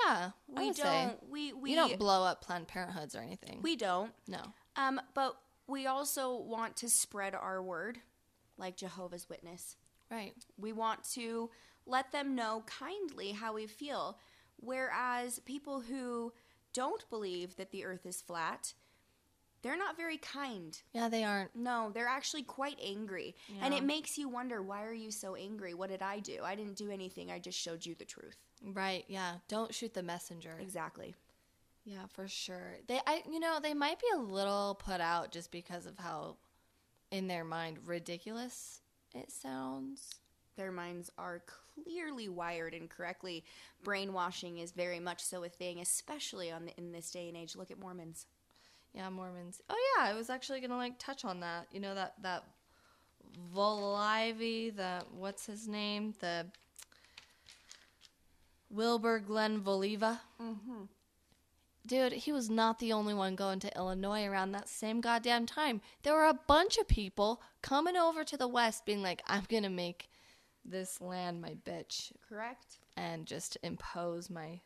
[0.05, 3.61] Yeah, We don't we we we don't blow up Planned Parenthoods or anything.
[3.63, 4.13] we don't.
[4.29, 4.41] no.
[4.77, 7.99] Um, but we also want to spread our word,
[8.59, 9.77] like Jehovah's Witness.
[10.11, 10.35] Right.
[10.57, 11.51] We want to
[11.87, 14.19] let them know kindly how we feel.
[14.59, 16.33] Whereas people who
[16.73, 18.75] don't believe that the earth is flat,
[19.63, 20.79] they're not very kind.
[20.93, 21.57] Yeah, they aren't.
[21.57, 23.35] No, they're actually quite angry.
[23.61, 25.75] And it makes you wonder, why are you so angry?
[25.75, 26.41] What did I do?
[26.45, 27.31] I didn't do anything.
[27.31, 28.37] I just showed you the truth.
[28.63, 29.05] Right.
[29.09, 29.37] Yeah.
[29.49, 30.57] Don't shoot the messenger.
[30.61, 31.15] Exactly.
[31.85, 32.79] Yeah, for sure.
[32.87, 36.37] They, I, you know, they might be a little put out just because of how,
[37.11, 38.81] in their mind, ridiculous
[39.17, 40.15] it sounds.
[40.57, 43.45] Their minds are clearly wired incorrectly.
[43.83, 47.57] Brainwashing is very much so a thing, especially on the, in this day and age.
[47.57, 48.27] Look at Mormons.
[48.95, 49.61] Yeah, Mormons.
[49.69, 51.67] Oh yeah, I was actually gonna like touch on that.
[51.71, 52.45] You know that that
[53.55, 56.47] Volivy, the what's his name, the
[58.71, 60.21] Wilbur Glenn Voliva.
[60.41, 60.85] Mm-hmm.
[61.87, 65.81] Dude, he was not the only one going to Illinois around that same goddamn time.
[66.03, 69.71] There were a bunch of people coming over to the West, being like, "I'm gonna
[69.71, 70.11] make
[70.65, 72.79] this land my bitch Correct.
[72.97, 74.61] and just impose my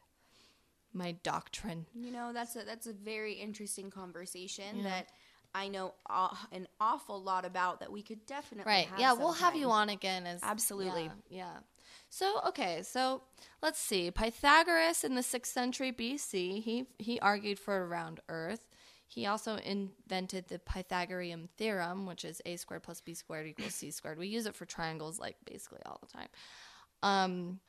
[0.92, 4.82] my doctrine." You know, that's a that's a very interesting conversation Yeah.
[4.84, 5.12] that
[5.54, 8.88] I know aw- an awful lot about that we could definitely Right.
[8.98, 11.04] Yeah, we'll have you on again as Absolutely.
[11.04, 11.58] Yeah, yeah.
[12.08, 13.22] So, okay, so
[13.62, 14.10] let's see.
[14.10, 18.66] Pythagoras in the 6th century BC, he he argued for a round earth.
[19.06, 23.90] He also invented the Pythagorean theorem, which is a squared plus b squared equals c
[23.90, 24.18] squared.
[24.18, 26.28] We use it for triangles like basically all the time.
[27.02, 27.60] Um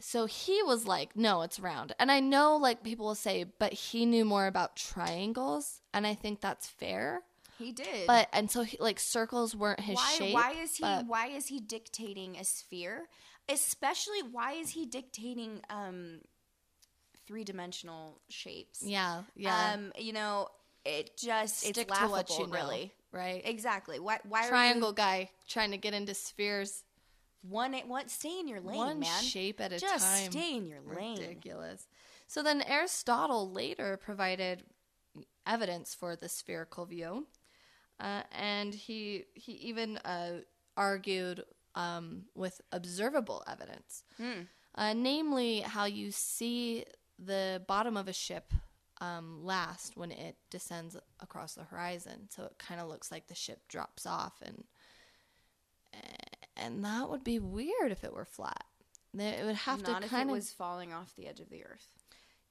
[0.00, 1.94] so he was like, no, it's round.
[1.98, 6.14] And I know like people will say, but he knew more about triangles, and I
[6.14, 7.22] think that's fair.
[7.58, 8.06] He did.
[8.06, 10.34] But and so he, like circles weren't his why shape.
[10.34, 13.06] why is he but- why is he dictating a sphere?
[13.48, 16.20] Especially why is he dictating um
[17.26, 18.82] three-dimensional shapes?
[18.84, 19.72] Yeah, yeah.
[19.74, 20.48] Um, you know,
[20.84, 22.92] it just Stick it's to laughable, what you know, really.
[23.12, 23.42] right?
[23.44, 23.98] Exactly.
[23.98, 26.85] Why why Triangle guy trying to get into spheres, you
[27.48, 29.22] one one stay in your lane, one man.
[29.22, 30.18] shape at a Just time.
[30.18, 31.18] Just stay in your lane.
[31.18, 31.86] Ridiculous.
[32.26, 34.64] So then Aristotle later provided
[35.46, 37.26] evidence for the spherical view,
[38.00, 40.40] uh, and he he even uh,
[40.76, 44.02] argued um, with observable evidence,
[44.74, 46.84] uh, namely how you see
[47.18, 48.52] the bottom of a ship
[49.00, 52.28] um, last when it descends across the horizon.
[52.30, 54.64] So it kind of looks like the ship drops off, and
[56.56, 58.64] and that would be weird if it were flat.
[59.18, 61.48] It would have Not to if kind it of was falling off the edge of
[61.48, 61.88] the earth.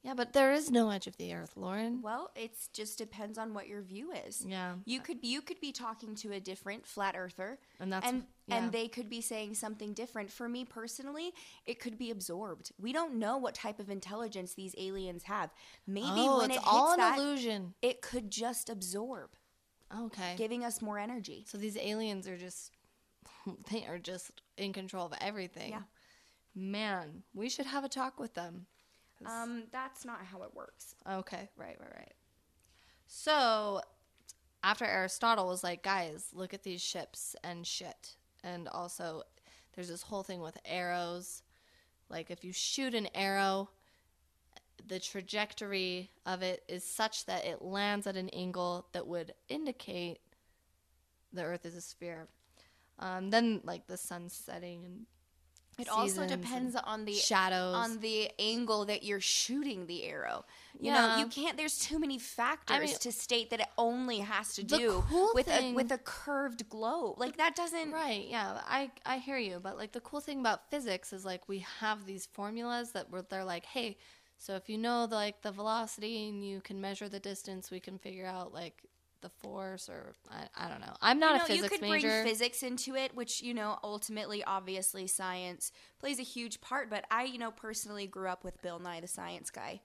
[0.02, 2.02] yeah, but there is no edge of the earth, Lauren.
[2.02, 4.44] Well, it just depends on what your view is.
[4.44, 4.74] Yeah.
[4.84, 8.56] You could you could be talking to a different flat earther And that's- and yeah.
[8.56, 10.30] and they could be saying something different.
[10.32, 11.32] For me personally,
[11.66, 12.72] it could be absorbed.
[12.78, 15.50] We don't know what type of intelligence these aliens have.
[15.86, 17.74] Maybe oh, when it's it hits all an that, illusion.
[17.80, 19.30] it could just absorb,
[19.96, 20.34] Okay.
[20.36, 21.44] giving us more energy.
[21.48, 22.72] so these aliens are just
[23.70, 25.70] they are just in control of everything.
[25.70, 25.82] Yeah.
[26.54, 28.66] Man, we should have a talk with them.
[29.24, 30.94] Um, that's not how it works.
[31.10, 32.14] Okay, right, right, right.
[33.06, 33.80] So,
[34.62, 38.16] after Aristotle was like, guys, look at these ships and shit.
[38.42, 39.22] And also,
[39.74, 41.42] there's this whole thing with arrows.
[42.10, 43.70] Like, if you shoot an arrow,
[44.86, 50.18] the trajectory of it is such that it lands at an angle that would indicate
[51.32, 52.28] the Earth is a sphere.
[52.98, 55.06] Um, then, like, the sun setting and
[55.78, 57.74] It also depends on the shadows.
[57.74, 60.46] on the angle that you're shooting the arrow.
[60.80, 60.94] You Yeah.
[60.94, 61.58] know, you can't.
[61.58, 65.44] There's too many factors mean- to state that it only has to do cool with
[65.46, 67.18] thing- a with a curved globe.
[67.18, 67.90] Like that doesn't.
[67.92, 71.46] Right, yeah, I I hear you, but like the cool thing about physics is like
[71.46, 73.98] we have these formulas that were they're like, hey,
[74.38, 77.80] so if you know the, like the velocity and you can measure the distance, we
[77.80, 78.82] can figure out like
[79.26, 80.94] the force or I, I don't know.
[81.00, 82.08] I'm not You know, a physics you could major.
[82.08, 86.90] bring physics into it, which you know ultimately, obviously, science plays a huge part.
[86.90, 89.80] But I, you know, personally grew up with Bill Nye the Science Guy,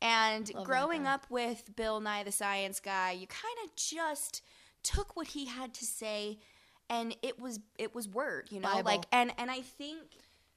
[0.00, 4.42] and Love growing up with Bill Nye the Science Guy, you kind of just
[4.82, 6.38] took what he had to say,
[6.90, 8.84] and it was it was word, you know, Bible.
[8.84, 10.00] like and and I think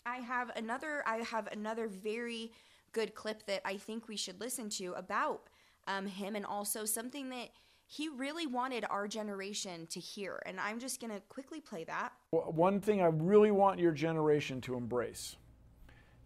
[0.06, 2.52] I have another I have another very
[2.92, 5.44] good clip that I think we should listen to about
[5.88, 7.50] um, him and also something that
[7.88, 10.42] he really wanted our generation to hear.
[10.46, 12.14] And I'm just going to quickly play that.
[12.32, 15.36] One thing I really want your generation to embrace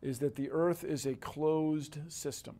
[0.01, 2.59] is that the earth is a closed system.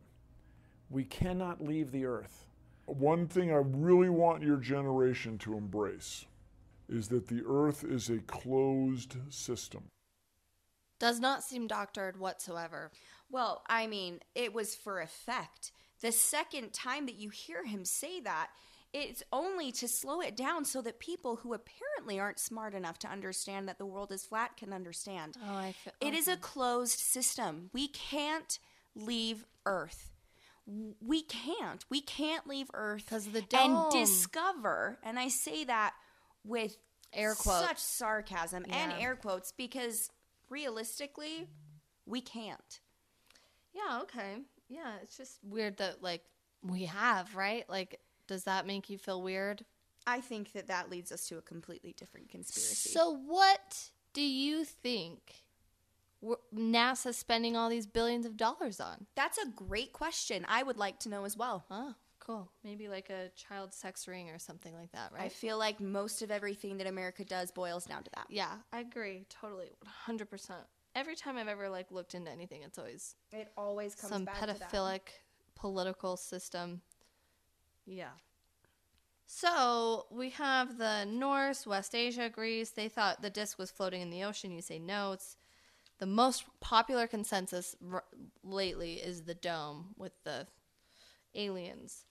[0.90, 2.46] We cannot leave the earth.
[2.86, 6.26] One thing I really want your generation to embrace
[6.88, 9.84] is that the earth is a closed system.
[10.98, 12.90] Does not seem doctored whatsoever.
[13.30, 15.72] Well, I mean, it was for effect.
[16.02, 18.48] The second time that you hear him say that,
[18.92, 23.08] it's only to slow it down so that people who apparently aren't smart enough to
[23.08, 25.36] understand that the world is flat can understand.
[25.48, 27.70] Oh, I feel It oh, is a closed system.
[27.72, 28.58] We can't
[28.94, 30.10] leave Earth.
[31.00, 31.84] We can't.
[31.88, 33.90] We can't leave Earth 'Cause of the and dome.
[33.90, 34.98] discover.
[35.02, 35.94] And I say that
[36.44, 36.76] with
[37.12, 37.66] Air quotes.
[37.66, 40.10] such sarcasm and air quotes because
[40.48, 41.48] realistically,
[42.06, 42.80] we can't.
[43.72, 44.42] Yeah, okay.
[44.68, 46.24] Yeah, it's just weird that like
[46.62, 47.68] we have, right?
[47.68, 49.64] Like does that make you feel weird?
[50.06, 52.90] I think that that leads us to a completely different conspiracy.
[52.90, 55.42] So what do you think
[56.54, 59.06] NASA's spending all these billions of dollars on?
[59.16, 60.44] that's a great question.
[60.48, 61.64] I would like to know as well.
[61.70, 62.50] Oh, cool.
[62.62, 65.22] Maybe like a child sex ring or something like that, right?
[65.24, 68.26] I feel like most of everything that America does boils down to that.
[68.30, 69.26] yeah, I agree.
[69.28, 69.70] Totally.
[70.08, 70.50] 100%.
[70.94, 74.40] Every time I've ever like looked into anything, it's always It always comes some back
[74.40, 74.60] to that.
[74.72, 75.00] pedophilic
[75.54, 76.80] political system.
[77.90, 78.10] Yeah.
[79.26, 82.70] So we have the Norse, West Asia, Greece.
[82.70, 84.52] They thought the disc was floating in the ocean.
[84.52, 85.10] You say no.
[85.12, 85.36] It's
[85.98, 88.04] the most popular consensus r-
[88.44, 90.46] lately is the dome with the
[91.34, 92.04] aliens.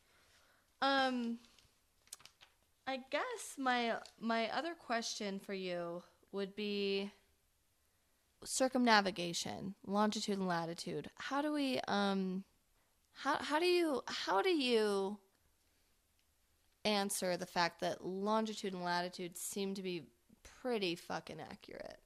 [0.81, 1.39] Um,
[2.85, 7.09] I guess my my other question for you would be
[8.43, 11.09] circumnavigation, longitude and latitude.
[11.15, 12.43] How do we um
[13.13, 15.17] how how do you how do you
[16.89, 20.07] answer the fact that longitude and latitude seem to be
[20.61, 21.99] pretty fucking accurate?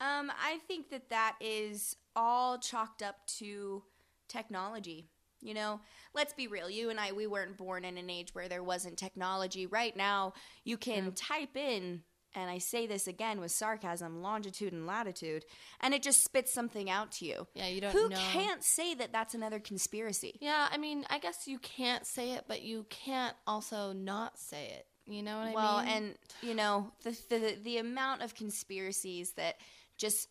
[0.00, 3.82] Um, I think that that is all chalked up to
[4.28, 5.08] technology.
[5.42, 5.80] You know,
[6.14, 6.68] let's be real.
[6.68, 9.66] You and I, we weren't born in an age where there wasn't technology.
[9.66, 12.02] Right now, you can type in,
[12.34, 15.44] and I say this again with sarcasm, longitude and latitude,
[15.80, 17.46] and it just spits something out to you.
[17.54, 18.16] Yeah, you don't Who know.
[18.32, 20.38] can't say that that's another conspiracy?
[20.40, 24.66] Yeah, I mean, I guess you can't say it, but you can't also not say
[24.66, 24.86] it.
[25.06, 25.54] You know what I mean?
[25.54, 29.56] well, and you know the, the the amount of conspiracies that
[29.96, 30.28] just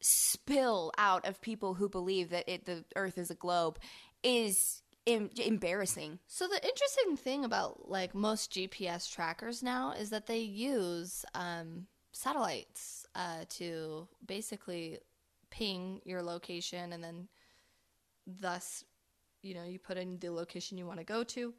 [0.00, 3.78] spill out of people who believe that it the Earth is a globe
[4.22, 6.18] is em- embarrassing.
[6.26, 11.86] So the interesting thing about like most GPS trackers now is that they use um,
[12.12, 14.98] satellites uh, to basically
[15.50, 17.28] ping your location, and then
[18.26, 18.84] thus,
[19.42, 21.54] you know, you put in the location you want to go to,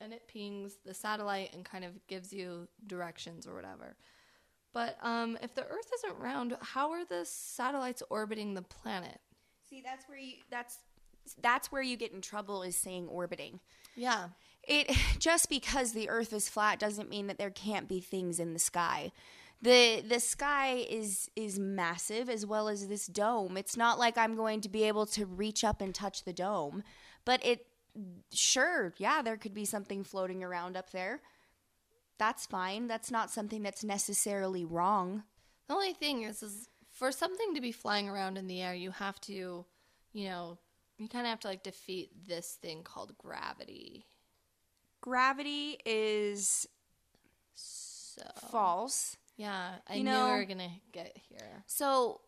[0.00, 3.96] and it pings the satellite and kind of gives you directions or whatever.
[4.72, 9.20] But um, if the Earth isn't round, how are the satellites orbiting the planet?
[9.70, 10.78] See, that's where you that's
[11.40, 13.60] that's where you get in trouble is saying orbiting.
[13.96, 14.28] Yeah.
[14.62, 18.52] It just because the earth is flat doesn't mean that there can't be things in
[18.52, 19.12] the sky.
[19.62, 23.56] The the sky is is massive as well as this dome.
[23.56, 26.82] It's not like I'm going to be able to reach up and touch the dome,
[27.24, 27.66] but it
[28.32, 31.20] sure, yeah, there could be something floating around up there.
[32.18, 32.86] That's fine.
[32.86, 35.24] That's not something that's necessarily wrong.
[35.68, 38.90] The only thing is, is for something to be flying around in the air, you
[38.92, 39.64] have to,
[40.12, 40.58] you know,
[40.98, 44.06] you kind of have to like defeat this thing called gravity.
[45.00, 46.66] Gravity is
[47.54, 49.16] So false.
[49.36, 51.64] yeah, I You knew know- we were gonna get here.
[51.66, 52.20] So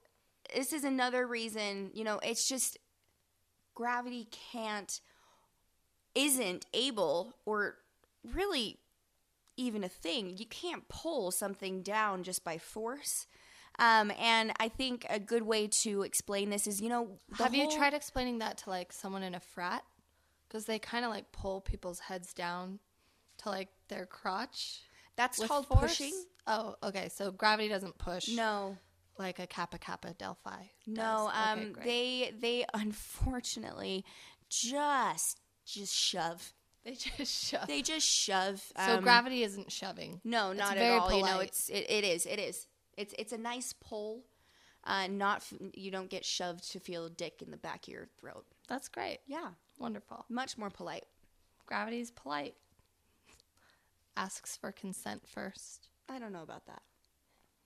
[0.54, 2.78] this is another reason, you know, it's just
[3.74, 5.00] gravity can't
[6.14, 7.76] isn't able or
[8.24, 8.78] really
[9.56, 10.36] even a thing.
[10.38, 13.26] You can't pull something down just by force.
[13.78, 17.70] Um, and I think a good way to explain this is, you know, Have you
[17.70, 19.82] tried explaining that to like someone in a frat?
[20.48, 22.78] Because they kind of like pull people's heads down
[23.38, 24.80] to like their crotch.
[25.16, 25.80] That's called force?
[25.80, 26.12] pushing.
[26.46, 27.08] Oh, okay.
[27.12, 28.28] So gravity doesn't push.
[28.28, 28.76] No,
[29.18, 30.62] like a Kappa Kappa Delphi.
[30.86, 31.02] no.
[31.02, 31.28] does.
[31.28, 31.84] Okay, Um, great.
[31.84, 34.04] they they unfortunately
[34.48, 36.52] just just shove.
[36.84, 37.66] they just shove.
[37.66, 38.62] They just shove.
[38.76, 40.20] so um, gravity isn't shoving.
[40.24, 41.12] No, not at all.
[41.14, 42.66] You know, it's it, it is it is
[42.96, 44.24] it's it's a nice pull.
[44.84, 47.92] Uh, not f- you don't get shoved to feel a dick in the back of
[47.92, 48.44] your throat.
[48.68, 49.18] That's great.
[49.26, 50.24] Yeah, Wonderful.
[50.28, 51.04] much more polite.
[51.66, 52.54] Gravity's polite.
[54.16, 55.88] Asks for consent first.
[56.08, 56.82] I don't know about that.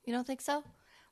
[0.04, 0.64] You don't think so?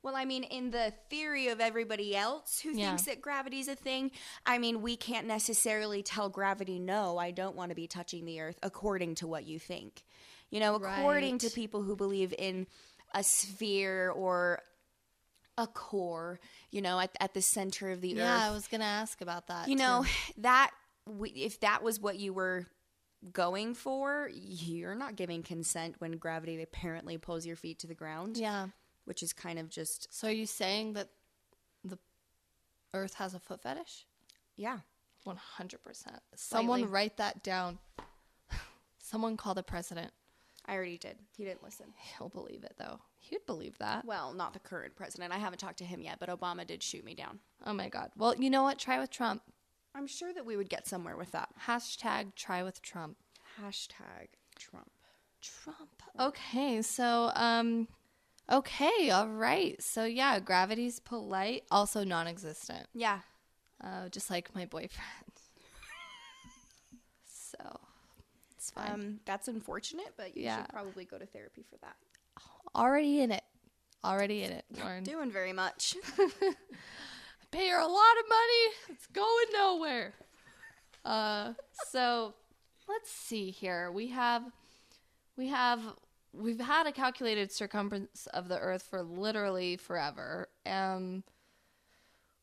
[0.03, 2.89] Well, I mean, in the theory of everybody else who Yeah.
[2.89, 4.11] thinks that gravity's a thing,
[4.47, 8.41] I mean, we can't necessarily tell gravity, no, I don't want to be touching the
[8.41, 10.05] earth according to what you think.
[10.51, 12.66] You know, according to people who believe in
[13.14, 14.61] a sphere or
[15.56, 16.38] a core,
[16.70, 19.20] you know, at, at the center of the Yeah, earth Yeah, I was gonna ask
[19.20, 19.68] about that.
[19.68, 20.04] you know
[20.38, 20.70] that
[21.34, 22.66] if that was what you were
[23.32, 28.36] going for you're not giving consent when gravity apparently pulls your feet to the ground
[28.36, 28.68] Yeah.
[29.06, 31.09] which is kind of just So are you saying that
[31.84, 31.98] the
[32.94, 34.06] Earth has a foot fetish?
[34.56, 34.78] yeah
[35.24, 36.20] One hundred percent.
[36.36, 36.92] Someone Slightly.
[36.92, 37.78] write that down.
[38.98, 40.12] Someone call the president.
[40.69, 41.87] I already did he didn't listen
[42.19, 43.01] He'll believe it though.
[43.19, 44.05] He'd believe that.
[44.05, 47.05] well not the current president i haven't talked to him yet but obama did shoot
[47.05, 48.11] me down Oh my god.
[48.16, 48.79] Well, you know what?
[48.79, 49.43] Try with Trump.
[49.95, 53.16] i'm sure that we would get somewhere with that Hashtag try with Trump.
[53.61, 54.91] hashtag trump
[55.41, 56.03] Trump.
[56.19, 57.87] Okay, so um
[58.51, 59.81] okay, all right.
[59.83, 62.87] So yeah, gravity's polite, also non-existent.
[62.95, 63.21] yeah
[63.83, 65.35] Uh just like my boyfriend.
[67.27, 67.81] so
[68.69, 68.93] it's fine.
[68.93, 70.59] um that's unfortunate but you Yeah.
[70.62, 71.97] should probably go to therapy for that
[72.77, 73.43] Already in it.
[74.05, 75.03] Already in it, Lauren.
[75.03, 75.97] doing very much
[77.51, 78.75] pay her a lot of money.
[78.91, 80.14] It's going nowhere.
[81.05, 81.55] Uh,
[81.89, 82.35] so
[82.89, 83.91] let's see here.
[83.91, 84.43] We have,
[85.37, 85.81] we have,
[86.33, 90.49] we've had a calculated circumference of the Earth for literally forever.
[90.66, 91.25] Um,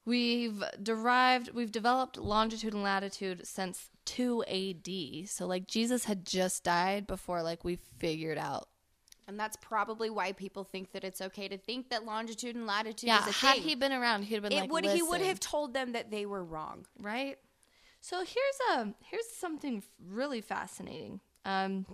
[0.05, 5.29] we've derived, we've developed longitude and latitude since 2 AD.
[5.29, 8.67] So like Jesus had just died before like we figured out.
[9.27, 13.07] and that's probably why people think that it's okay to think that longitude and latitude
[13.07, 15.21] Yeah, is a had he been around, he'd have been it like, would he would
[15.21, 16.85] have told them that they were wrong.
[17.01, 17.37] right?
[18.01, 21.21] So here's a here's something really fascinating.
[21.43, 21.87] Um,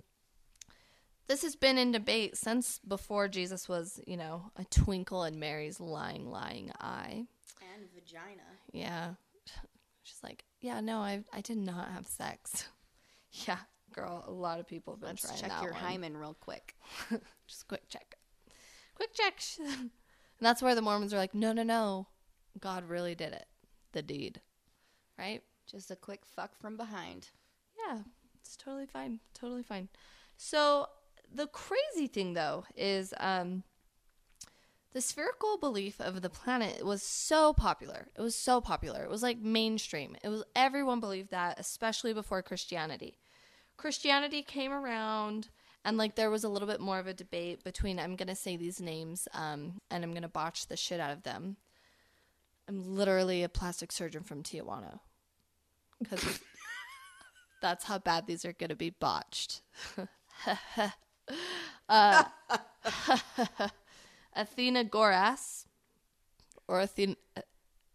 [1.26, 5.80] this has been in debate since before Jesus was, you know, a twinkle in Mary's
[5.80, 7.24] lying, lying eye.
[7.74, 8.42] And vagina.
[8.72, 9.14] Yeah,
[10.02, 12.68] she's like, yeah, no, I I did not have sex.
[13.46, 13.58] yeah,
[13.92, 15.80] girl, a lot of people have been Let's trying check that your one.
[15.82, 16.74] hymen real quick.
[17.46, 18.14] Just quick check,
[18.94, 19.34] quick check.
[19.58, 19.90] and
[20.40, 22.06] that's where the Mormons are like, no, no, no,
[22.60, 23.46] God really did it,
[23.92, 24.40] the deed,
[25.18, 25.42] right?
[25.70, 27.28] Just a quick fuck from behind.
[27.86, 27.98] Yeah,
[28.40, 29.20] it's totally fine.
[29.34, 29.88] Totally fine.
[30.36, 30.86] So
[31.34, 33.64] the crazy thing though is um
[34.92, 38.08] the spherical belief of the planet was so popular.
[38.16, 39.02] It was so popular.
[39.02, 40.16] It was like mainstream.
[40.22, 43.18] It was everyone believed that, especially before Christianity.
[43.76, 45.48] Christianity came around
[45.84, 48.34] and like there was a little bit more of a debate between I'm going to
[48.34, 51.56] say these names um and I'm going to botch the shit out of them.
[52.68, 55.00] I'm literally a plastic surgeon from Tijuana.
[56.08, 56.40] Cuz
[57.62, 59.62] that's how bad these are going to be botched.
[61.88, 62.24] uh,
[64.36, 65.66] Athenagoras
[66.68, 67.16] or Athen-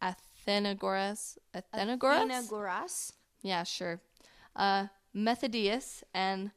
[0.02, 2.30] Athenagoras, Athenagoras?
[2.50, 3.12] Athenagoras.
[3.42, 4.02] Yeah, sure.
[4.56, 6.52] Uh, Methodius and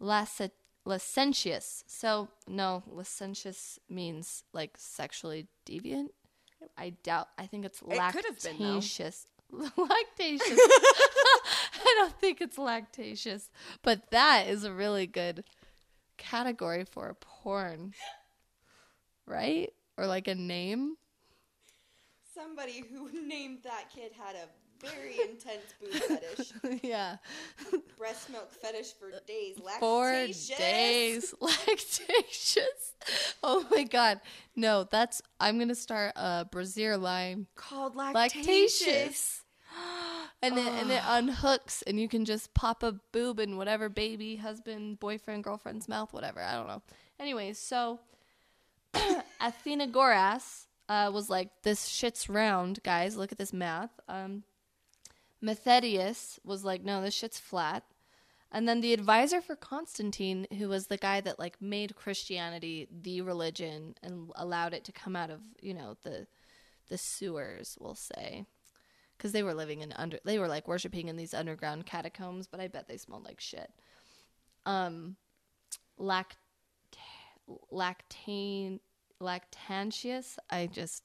[0.00, 0.50] Lace-
[0.86, 1.84] Licentious.
[1.86, 6.08] So, no, licentious means like sexually deviant.
[6.76, 7.28] I doubt.
[7.38, 8.74] I think it's It could have been, though.
[8.76, 9.26] lactatious.
[9.52, 10.48] lactatious.
[10.58, 13.50] I don't think it's lactatious,
[13.82, 15.44] but that is a really good
[16.16, 17.92] category for porn,
[19.28, 19.70] right?
[19.96, 20.96] Or like a name.
[22.34, 24.48] Somebody who named that kid had a
[24.80, 26.52] very intense boob fetish.
[26.82, 27.16] yeah.
[27.96, 29.58] Breast milk fetish for days.
[29.80, 30.12] Four
[30.58, 32.92] days lactatious.
[33.42, 34.20] Oh my god.
[34.54, 37.46] No, that's I'm gonna start a brazier line.
[37.54, 38.86] Called Lactatious.
[38.86, 39.44] lactatious.
[40.40, 44.36] And it and it unhooks and you can just pop a boob in whatever baby,
[44.36, 46.40] husband, boyfriend, girlfriend's mouth, whatever.
[46.40, 46.80] I don't know.
[47.18, 47.98] Anyways, so
[49.40, 53.16] Athenagoras uh, was like, This shit's round, guys.
[53.16, 54.00] Look at this math.
[54.08, 54.44] Um
[55.40, 57.84] Methodius was like, No, this shit's flat.
[58.50, 63.20] And then the advisor for Constantine, who was the guy that like made Christianity the
[63.20, 66.26] religion and allowed it to come out of, you know, the
[66.88, 68.46] the sewers, we'll say.
[69.18, 72.60] Cuz they were living in under they were like worshiping in these underground catacombs, but
[72.60, 73.70] I bet they smelled like shit.
[74.64, 75.16] Um
[75.98, 76.38] lact
[77.72, 78.80] lactane
[79.20, 81.02] lactantious, I just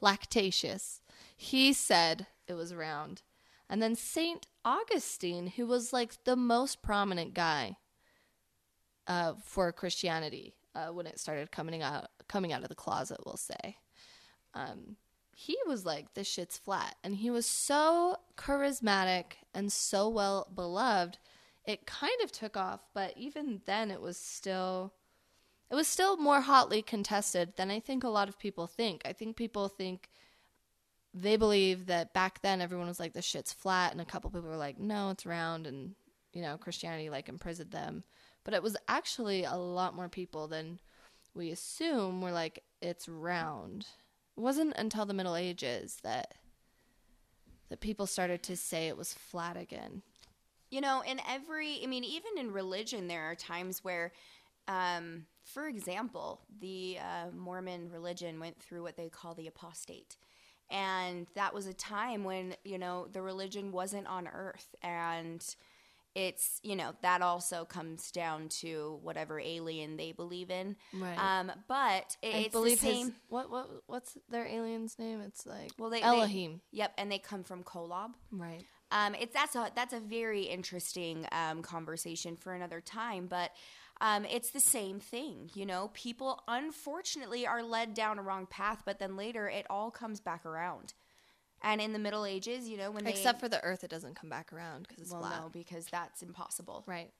[0.00, 1.00] lactatius
[1.36, 3.22] He said it was round.
[3.68, 7.76] And then Saint Augustine, who was like the most prominent guy
[9.06, 13.36] uh, for Christianity uh, when it started coming out coming out of the closet, we'll
[13.36, 13.76] say.
[14.54, 14.96] Um,
[15.34, 19.24] he was like, "This shit's flat," and he was so charismatic
[19.54, 21.18] and so well beloved.
[21.64, 24.92] It kind of took off, but even then, it was still
[25.70, 29.02] it was still more hotly contested than I think a lot of people think.
[29.04, 30.10] I think people think
[31.14, 34.48] they believe that back then everyone was like, the shit's flat, and a couple people
[34.48, 35.94] were like, no, it's round, and,
[36.32, 38.04] you know, Christianity like imprisoned them.
[38.44, 40.78] But it was actually a lot more people than
[41.34, 43.86] we assume were like, it's round.
[44.36, 46.34] It wasn't until the Middle Ages that
[47.68, 50.02] that people started to say it was flat again.
[50.70, 54.12] You know, in every, I mean, even in religion, there are times where,
[54.70, 60.16] um, for example, the uh, Mormon religion went through what they call the apostate.
[60.70, 64.68] And that was a time when, you know, the religion wasn't on earth.
[64.82, 65.44] And
[66.14, 70.76] it's, you know, that also comes down to whatever alien they believe in.
[70.94, 71.18] Right.
[71.18, 73.06] Um, but it, it's the same.
[73.06, 75.20] his what what what's their alien's name?
[75.22, 76.60] It's like well, they, they- Elohim.
[76.70, 76.92] yep.
[76.96, 78.12] And they come from Kolob.
[78.30, 78.64] right.
[78.92, 83.52] Um, it's that's a that's a very interesting um, conversation for another time, but
[84.00, 85.50] um, it's the same thing.
[85.54, 89.90] You know, people unfortunately are led down a wrong path, but then later it all
[89.90, 90.94] comes back around.
[91.62, 94.16] And in the Middle Ages, you know, when they Except for the Earth, it doesn't
[94.16, 95.40] come back around because it's well, flat.
[95.42, 96.84] no, because that's impossible.
[96.86, 97.10] Right.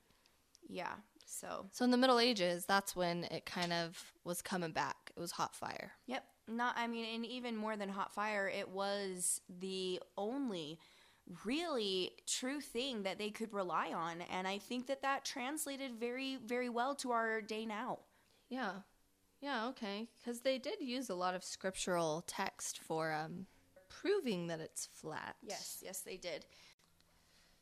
[0.68, 0.94] Yeah.
[1.26, 5.12] So So in the Middle Ages, that's when it kind of was coming back.
[5.14, 5.92] It was hot fire.
[6.06, 6.24] Yep.
[6.48, 10.78] Not I mean, and even more than hot fire, it was the only
[11.44, 16.38] really true thing that they could rely on, and I think that that translated very
[16.44, 18.00] very well to our day now.
[18.48, 18.72] Yeah.
[19.40, 20.06] Yeah, okay.
[20.18, 23.46] Because they did use a lot of scriptural text for um,
[23.88, 25.36] proving that it's flat.
[25.42, 26.44] Yes, yes, they did.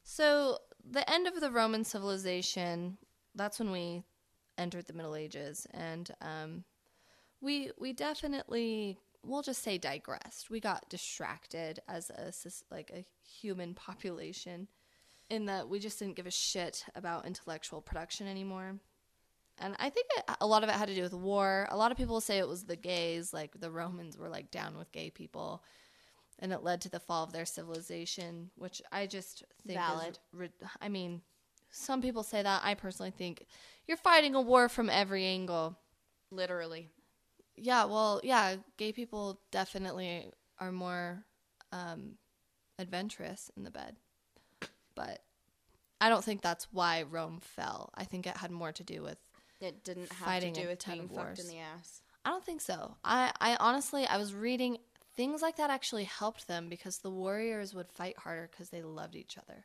[0.02, 0.58] So
[0.90, 2.98] the end of the Roman civilization,
[3.34, 4.02] that's when we
[4.56, 6.64] entered the Middle Ages, and um,
[7.40, 8.98] we we definitely
[9.28, 10.50] we'll just say digressed.
[10.50, 12.32] We got distracted as a
[12.74, 14.68] like a human population,
[15.30, 18.78] in that we just didn't give a shit about intellectual production anymore.
[19.60, 21.66] And I think it, a lot of it had to do with war.
[21.70, 24.78] A lot of people say it was the gays, like the Romans were like down
[24.78, 25.64] with gay people,
[26.38, 30.18] and it led to the fall of their civilization, which I just think Valid.
[30.40, 30.50] is.
[30.80, 31.22] I mean,
[31.70, 32.62] some people say that.
[32.64, 33.46] I personally think
[33.86, 35.76] you're fighting a war from every angle.
[36.30, 36.88] Literally.
[37.60, 41.24] Yeah, well, yeah, gay people definitely are more
[41.72, 42.12] um,
[42.78, 43.96] adventurous in the bed,
[44.94, 45.20] but
[46.00, 47.90] I don't think that's why Rome fell.
[47.94, 49.18] I think it had more to do with
[49.60, 52.02] It didn't have to do with being fucked in the ass.
[52.24, 52.96] I don't think so.
[53.04, 54.78] I, I honestly, I was reading
[55.16, 59.16] things like that actually helped them because the warriors would fight harder because they loved
[59.16, 59.64] each other.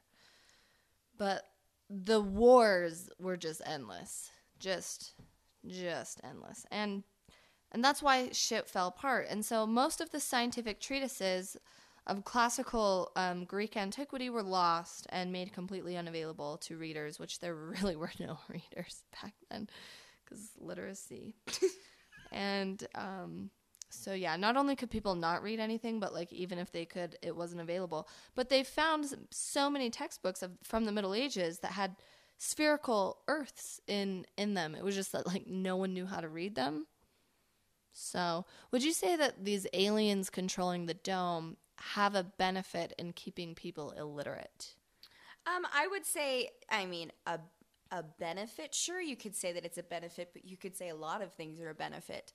[1.17, 1.43] But
[1.89, 5.13] the wars were just endless, just,
[5.67, 7.03] just endless, and
[7.73, 9.27] and that's why shit fell apart.
[9.29, 11.57] And so most of the scientific treatises
[12.05, 17.55] of classical um, Greek antiquity were lost and made completely unavailable to readers, which there
[17.81, 19.67] really were no readers back then
[20.23, 21.35] because literacy.
[22.31, 23.49] and um,
[23.89, 27.17] so, yeah, not only could people not read anything, but like even if they could,
[27.21, 28.07] it wasn't available.
[28.35, 31.95] But they found so many textbooks of, from the Middle Ages that had
[32.39, 34.75] spherical earths in in them.
[34.75, 36.87] It was just that like no one knew how to read them.
[37.93, 43.55] So, would you say that these aliens controlling the dome have a benefit in keeping
[43.55, 44.75] people illiterate?
[45.45, 47.39] Um, I would say, I mean, a
[47.91, 48.73] a benefit.
[48.73, 51.31] Sure, you could say that it's a benefit, but you could say a lot of
[51.31, 52.33] things are a benefit.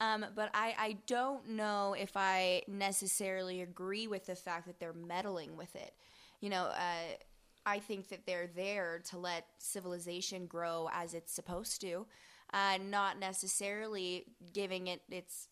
[0.00, 4.92] Um, but I, I don't know if I necessarily agree with the fact that they're
[4.92, 5.94] meddling with it.
[6.40, 7.16] You know, uh,
[7.64, 12.06] I think that they're there to let civilization grow as it's supposed to,
[12.52, 15.48] uh, not necessarily giving it its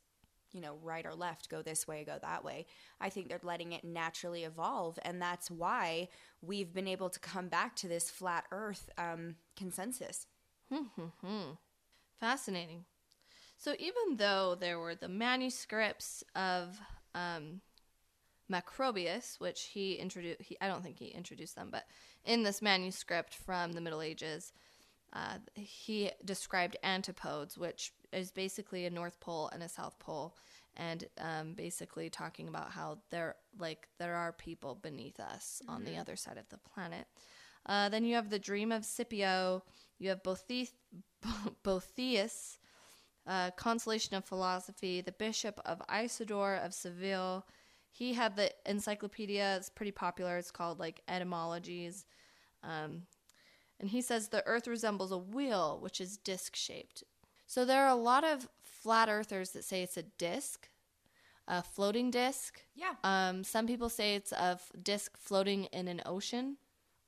[0.53, 2.65] you know, right or left, go this way, go that way.
[2.99, 4.99] I think they're letting it naturally evolve.
[5.03, 6.09] And that's why
[6.41, 10.27] we've been able to come back to this flat earth um, consensus.
[12.19, 12.87] Fascinating.
[13.59, 16.79] So even though there were the manuscripts of
[17.15, 17.61] um,
[18.51, 21.85] Macrobius, which he introduced, I don't think he introduced them, but
[22.25, 24.53] in this manuscript from the Middle Ages,
[25.17, 30.37] uh, he described antipodes, which is basically a North Pole and a South Pole,
[30.77, 35.97] and um, basically talking about how there, like, there are people beneath us on the
[35.97, 37.07] other side of the planet.
[37.65, 39.63] Uh, then you have the Dream of Scipio.
[39.99, 40.73] You have Bothe-
[41.63, 42.59] Boethius,
[43.27, 47.47] uh, Consolation of Philosophy, the Bishop of Isidore of Seville.
[47.91, 49.57] He had the encyclopedia.
[49.57, 50.37] It's pretty popular.
[50.37, 52.05] It's called like Etymologies.
[52.63, 53.03] Um,
[53.79, 57.05] and he says the Earth resembles a wheel, which is disc shaped.
[57.47, 60.69] So there are a lot of flat earthers that say it's a disc,
[61.47, 62.61] a floating disc.
[62.75, 62.95] Yeah.
[63.05, 66.57] Um, some people say it's a f- disc floating in an ocean,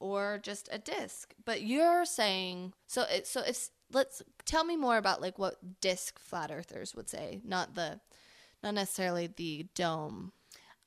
[0.00, 1.34] or just a disc.
[1.44, 3.02] But you're saying so.
[3.02, 7.40] It, so it's let's tell me more about like what disc flat earthers would say,
[7.44, 8.00] not the
[8.62, 10.32] not necessarily the dome.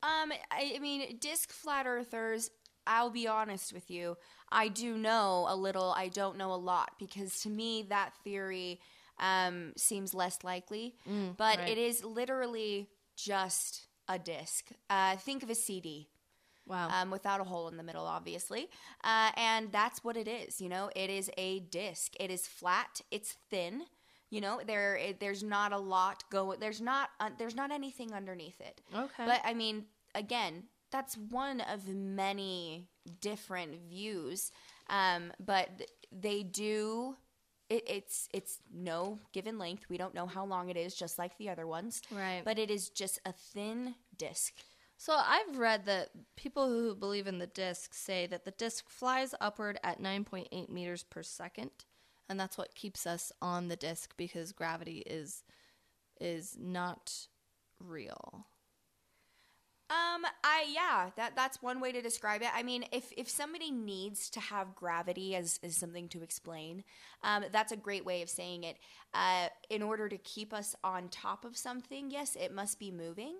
[0.02, 2.50] Um, I, I mean, disc flat earthers.
[2.86, 4.16] I'll be honest with you.
[4.50, 5.92] I do know a little.
[5.96, 8.80] I don't know a lot because to me that theory
[9.18, 10.94] um, seems less likely.
[11.36, 11.68] but right.
[11.68, 14.70] it is literally just a disc.
[14.90, 16.08] Uh, think of a CD.
[16.64, 16.90] Wow.
[16.90, 18.68] um, without a hole in the middle, obviously.
[19.02, 20.60] Uh, and that's what it is.
[20.60, 22.14] You know, it is a disc.
[22.20, 23.00] It is flat.
[23.10, 23.82] It's thin.
[24.30, 26.60] You know, there it, there's not a lot going.
[26.60, 28.80] There's not uh, there's not anything underneath it.
[28.94, 29.26] Okay.
[29.26, 30.62] But I mean, again,
[30.92, 32.86] that's one of many
[33.20, 34.52] different views.
[34.88, 35.68] Um, but
[36.12, 37.16] they do.
[37.68, 39.86] It, it's it's no given length.
[39.88, 42.02] We don't know how long it is, just like the other ones.
[42.10, 42.42] Right.
[42.44, 44.52] But it is just a thin disc.
[44.98, 49.34] So I've read that people who believe in the disc say that the disc flies
[49.40, 51.72] upward at 9.8 meters per second,
[52.28, 55.42] and that's what keeps us on the disc because gravity is
[56.20, 57.26] is not
[57.80, 58.46] real.
[59.92, 62.48] Um, I yeah, that that's one way to describe it.
[62.54, 66.82] I mean, if if somebody needs to have gravity as, as something to explain,
[67.22, 68.78] um, that's a great way of saying it.
[69.12, 73.34] Uh, in order to keep us on top of something, yes, it must be moving.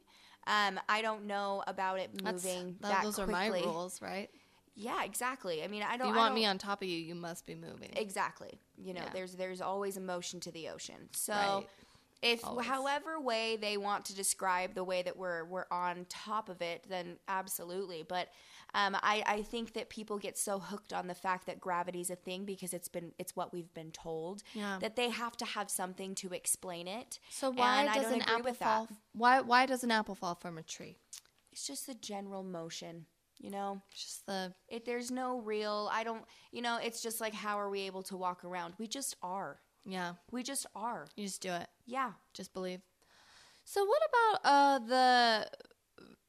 [0.47, 3.33] Um, I don't know about it moving that- that those quickly.
[3.35, 4.29] are my rules, right?
[4.75, 5.63] Yeah, exactly.
[5.63, 6.09] I mean, I don't.
[6.09, 7.93] you want don't- me on top of you, you must be moving.
[7.97, 8.59] Exactly.
[8.77, 9.11] You know, Yeah.
[9.13, 11.09] there's there's always a motion to the ocean.
[11.13, 11.67] So Right.
[12.23, 12.67] If Always.
[12.67, 16.87] however way they want to describe the way that we're we're on top of it,
[16.89, 18.05] then absolutely.
[18.09, 18.29] But
[18.75, 22.17] um, I, I think that people get so hooked on the fact that gravity's a
[22.17, 24.79] thing because it's been it's what we've been told Yeah.
[24.81, 27.19] that they have to have something to explain it.
[27.31, 28.57] So why And does an apple that.
[28.57, 28.89] fall?
[29.13, 30.97] Why why does an apple fall from a tree?
[31.51, 33.05] It's just the general motion,
[33.39, 33.83] you know.
[33.91, 35.91] It's just the It there's no real.
[35.93, 36.25] I don't.
[36.51, 38.75] You know, it's just like how are we able to walk around?
[38.79, 39.61] We just are.
[39.85, 40.15] Yeah.
[40.31, 41.07] We just are.
[41.17, 41.69] You just do it.
[41.87, 42.13] Yeah.
[42.35, 42.81] Just believe.
[43.65, 45.51] So what about uh the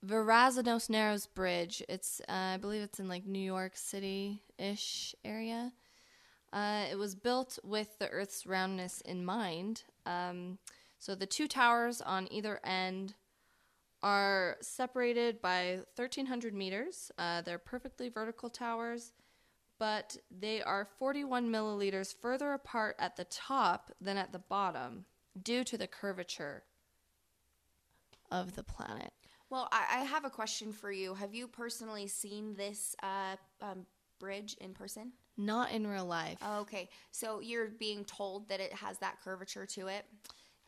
[0.05, 1.83] Verazanos Narrows Bridge?
[1.87, 5.71] It's uh, I believe it's in like New York City ish area.
[6.51, 9.83] Uh, it was built with the Earth's roundness in mind.
[10.05, 10.59] Um,
[10.99, 13.15] so the two towers on either end
[14.03, 17.11] are separated by 1,300 meters.
[17.17, 19.13] Uh, they're perfectly vertical towers,
[19.79, 25.05] but they are 41 milliliters further apart at the top than at the bottom
[25.41, 26.63] due to the curvature
[28.31, 29.11] of the planet.
[29.49, 31.13] Well, I, I have a question for you.
[31.13, 33.85] Have you personally seen this uh, um,
[34.19, 35.11] bridge in person?
[35.37, 36.37] Not in real life.
[36.41, 40.05] Oh, okay, so you're being told that it has that curvature to it.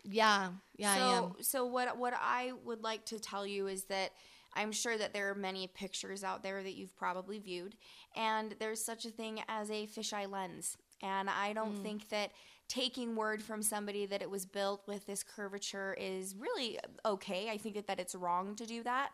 [0.03, 4.12] yeah, yeah, so, so what what I would like to tell you is that
[4.56, 7.76] I'm sure that there are many pictures out there that you've probably viewed,
[8.16, 10.78] and there's such a thing as a fisheye lens.
[11.01, 12.32] And I don't think that
[12.68, 17.49] taking word from somebody that it was built with this curvature is really okay.
[17.49, 19.12] I think that, that it's wrong to do that.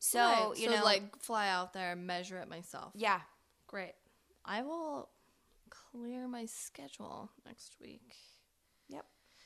[0.00, 2.92] So, Right, you so know, like fly out there and measure it myself.
[2.94, 3.20] yeah,
[3.66, 3.92] Great.
[4.44, 5.10] I will
[5.70, 8.16] clear my schedule next week.
[8.88, 9.04] Yep.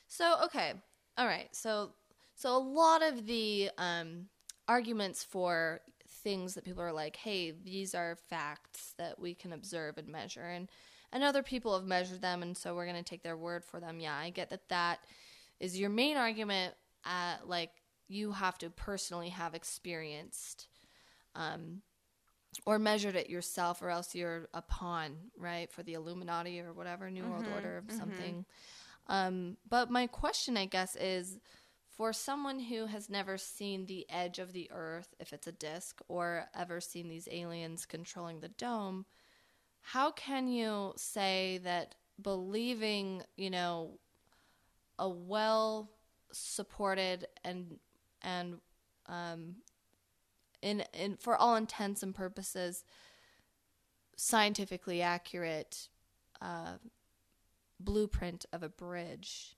[0.09, 0.73] So okay,
[1.19, 1.49] all right.
[1.55, 1.93] So
[2.35, 4.27] so a lot of the um,
[4.69, 5.81] arguments for
[6.23, 10.45] things that people are like, hey, these are facts that we can observe and measure,
[10.45, 10.69] and
[11.13, 14.01] and other people have measured them, and so we're gonna take their word for them.
[14.01, 14.69] Yeah, I get that.
[14.69, 14.99] That
[15.61, 16.75] is your main argument.
[17.05, 17.71] Uh, like
[18.09, 20.69] you have to personally have experienced
[21.35, 21.83] um,
[22.67, 27.11] or measured it yourself, or else you're a pawn, right, for the Illuminati or whatever
[27.11, 28.45] New World Order or something.
[29.07, 31.39] Um, but my question, I guess, is
[31.97, 36.01] for someone who has never seen the edge of the Earth, if it's a disk,
[36.09, 39.07] or ever seen these aliens controlling the dome,
[39.81, 43.99] how can you say that believing, you know,
[44.99, 45.91] a well
[46.33, 47.79] supported and
[48.23, 48.61] and
[49.07, 49.57] um,
[50.63, 52.85] in in for all intents and purposes
[54.17, 55.89] scientifically accurate
[56.41, 56.75] uh,
[57.79, 59.57] blueprint of a bridge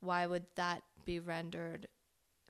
[0.00, 1.88] why would that be rendered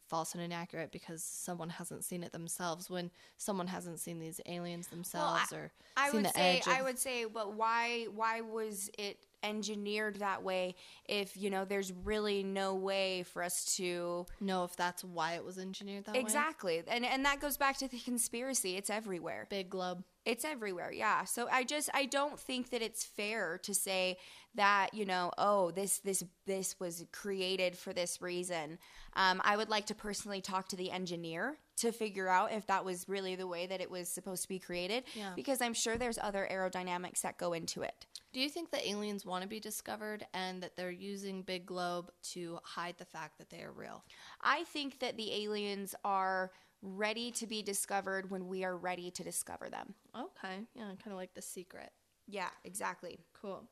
[0.08, 4.86] false and inaccurate because someone hasn't seen it themselves when someone hasn't seen these aliens
[4.88, 8.90] themselves or I seen would the say edge I would say, but why why was
[8.98, 10.74] it engineered that way?
[11.04, 15.44] If you know, there's really no way for us to know if that's why it
[15.44, 18.76] was engineered that way exactly, and and that goes back to the conspiracy.
[18.76, 19.46] It's everywhere.
[19.50, 21.24] big globe It's everywhere, yeah.
[21.24, 24.18] So I just I don't think that it's fair to say
[24.56, 28.78] that you know oh this this this was created for this reason.
[29.14, 32.84] Um, I would like to personally talk to the engineer to figure out if that
[32.84, 35.04] was really the way that it was supposed to be created.
[35.14, 35.32] Yeah.
[35.34, 38.06] Because I'm sure there's other aerodynamics that go into it.
[38.34, 42.10] Do you think that aliens want to be discovered and that they're using Big Globe
[42.32, 44.04] to hide the fact that they are real?
[44.42, 46.50] I think that the aliens are
[46.82, 49.94] ready to be discovered when we are ready to discover them.
[50.16, 51.90] Okay, yeah, kind of like the secret.
[52.26, 53.18] Yeah, exactly.
[53.32, 53.68] Cool.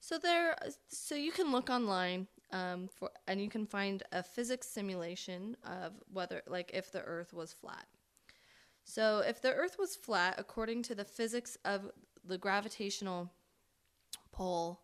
[0.00, 0.56] So there,
[0.88, 5.94] so you can look online um, for, and you can find a physics simulation of
[6.12, 7.86] whether, like, if the Earth was flat.
[8.84, 11.90] So if the Earth was flat, according to the physics of
[12.22, 13.32] the gravitational
[14.30, 14.82] pull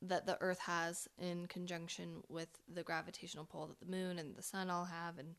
[0.00, 4.42] that the Earth has in conjunction with the gravitational pull that the Moon and the
[4.42, 5.34] Sun all have, and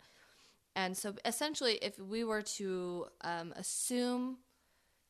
[0.76, 4.38] and so essentially, if we were to um, assume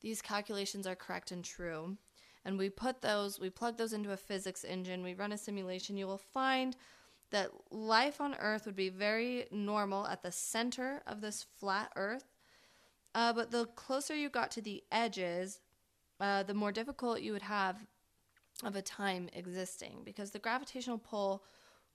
[0.02, 1.98] these calculations are correct and true,
[2.44, 5.98] and we put those, we plug those into a physics engine, we run a simulation,
[5.98, 6.76] you will find
[7.30, 12.26] that life on Earth would be very normal at the center of this flat Earth.
[13.14, 15.60] Uh, but the closer you got to the edges,
[16.20, 17.86] uh, the more difficult you would have
[18.64, 21.44] of a time existing because the gravitational pull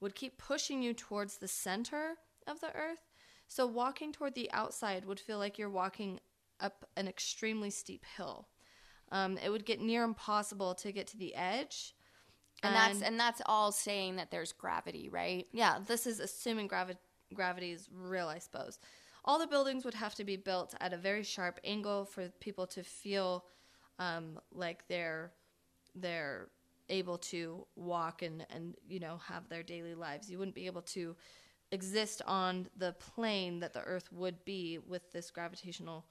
[0.01, 2.15] would keep pushing you towards the center
[2.47, 3.06] of the Earth.
[3.49, 6.21] So walking toward the outside would feel like you're walking
[6.61, 8.49] up an extremely steep hill.
[9.13, 11.95] Um, it would get near impossible to get to the edge.
[12.63, 15.47] And, that's and that's all saying that there's gravity, right?
[15.53, 16.97] yeah, this is assuming gravi-
[17.35, 18.79] gravity is real, I suppose.
[19.25, 22.67] All the buildings would have to be built at a very sharp angle for people
[22.69, 23.45] to feel
[23.99, 25.33] um, like they're
[25.95, 26.49] they're
[26.89, 30.31] able to walk and and you know have their daily lives.
[30.31, 31.17] You wouldn't be able to
[31.73, 36.05] exist on the plane that the Earth would be with this gravitational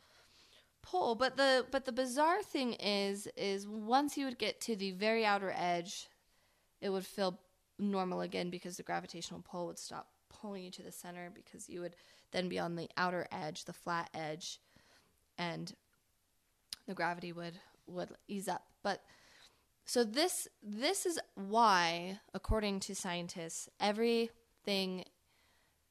[0.81, 1.15] pull.
[1.15, 5.25] But the but the bizarre thing is is once you would get to the very
[5.25, 6.07] outer edge,
[6.81, 7.39] it would feel
[7.77, 11.81] normal again because the gravitational pull would stop pulling you to the center because you
[11.81, 11.95] would
[12.31, 14.59] then be on the outer edge, the flat edge,
[15.37, 15.73] and
[16.87, 18.65] the gravity would would ease up.
[18.83, 19.03] But
[19.85, 25.05] so this this is why, according to scientists, everything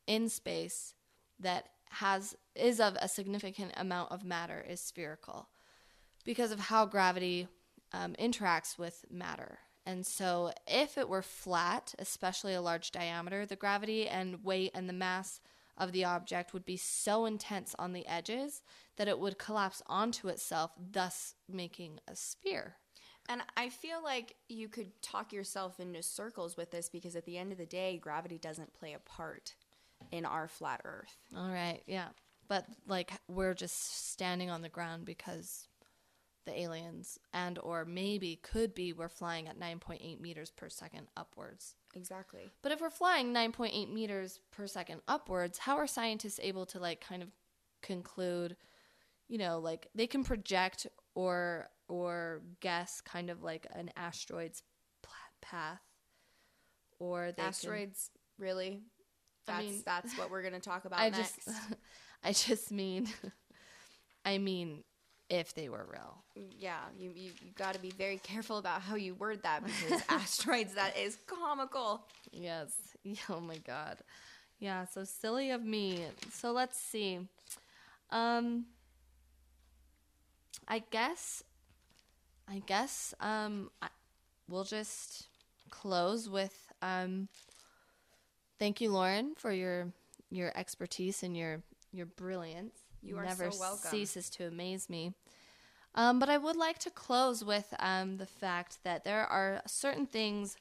[0.06, 0.94] in space
[1.40, 5.48] that has is of a significant amount of matter is spherical
[6.24, 7.48] because of how gravity
[7.92, 9.58] um, interacts with matter.
[9.86, 14.88] And so, if it were flat, especially a large diameter, the gravity and weight and
[14.88, 15.40] the mass
[15.76, 18.62] of the object would be so intense on the edges
[18.96, 22.76] that it would collapse onto itself, thus making a sphere.
[23.28, 27.38] And I feel like you could talk yourself into circles with this because at the
[27.38, 29.54] end of the day, gravity doesn't play a part
[30.10, 31.16] in our flat earth.
[31.36, 32.08] All right, yeah.
[32.48, 35.66] But like we're just standing on the ground because
[36.46, 41.74] the aliens and or maybe could be we're flying at 9.8 meters per second upwards.
[41.94, 42.50] Exactly.
[42.62, 47.00] But if we're flying 9.8 meters per second upwards, how are scientists able to like
[47.00, 47.30] kind of
[47.82, 48.56] conclude,
[49.26, 54.62] you know, like they can project or or guess kind of like an asteroid's
[55.40, 55.80] path
[56.98, 58.10] or they can- Asteroids,
[59.48, 59.58] really?
[59.58, 61.44] I That's mean- that's what we're gonna talk about I next.
[61.46, 61.48] just
[62.24, 63.08] I just mean
[64.24, 64.84] I mean
[65.30, 66.22] if they were real.
[66.58, 70.02] yeah, you you, you got to be very careful about how you word that because
[70.08, 72.04] asteroids that is comical.
[72.32, 72.72] Yes.
[73.28, 73.98] Oh my god.
[74.58, 76.04] Yeah, so silly of me.
[76.30, 77.20] So let's see.
[78.10, 78.66] Um
[80.68, 81.42] I guess
[82.48, 83.88] I guess um I,
[84.48, 85.26] we'll just
[85.70, 87.28] close with um
[88.58, 89.92] thank you Lauren for your
[90.30, 92.76] your expertise and your your brilliance.
[93.02, 93.90] You are Never so welcome.
[93.90, 95.12] ceases to amaze me.
[95.94, 100.06] Um, but I would like to close with um, the fact that there are certain
[100.06, 100.56] things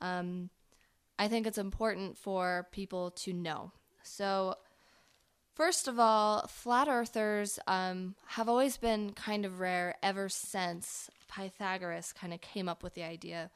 [0.00, 0.48] um,
[1.18, 3.72] I think it's important for people to know.
[4.02, 4.54] So,
[5.54, 12.14] first of all, flat earthers um, have always been kind of rare ever since Pythagoras
[12.14, 13.50] kind of came up with the idea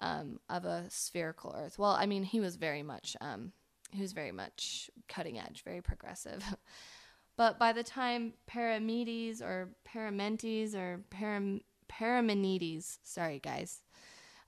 [0.00, 1.78] um, of a spherical Earth.
[1.78, 3.52] Well, I mean, he was very much um,
[3.90, 6.44] he was very much cutting edge, very progressive.
[7.36, 13.82] but by the time Paramedes or Paramentes or Param- Paramenides, sorry guys,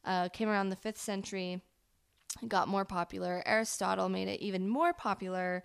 [0.05, 1.63] uh, came around the fifth century,
[2.49, 3.43] got more popular.
[3.47, 5.65] Aristotle made it even more popular,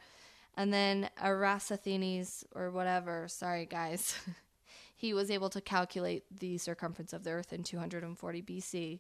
[0.56, 4.16] and then Eratosthenes or whatever, sorry guys,
[4.96, 9.00] he was able to calculate the circumference of the Earth in 240 BC,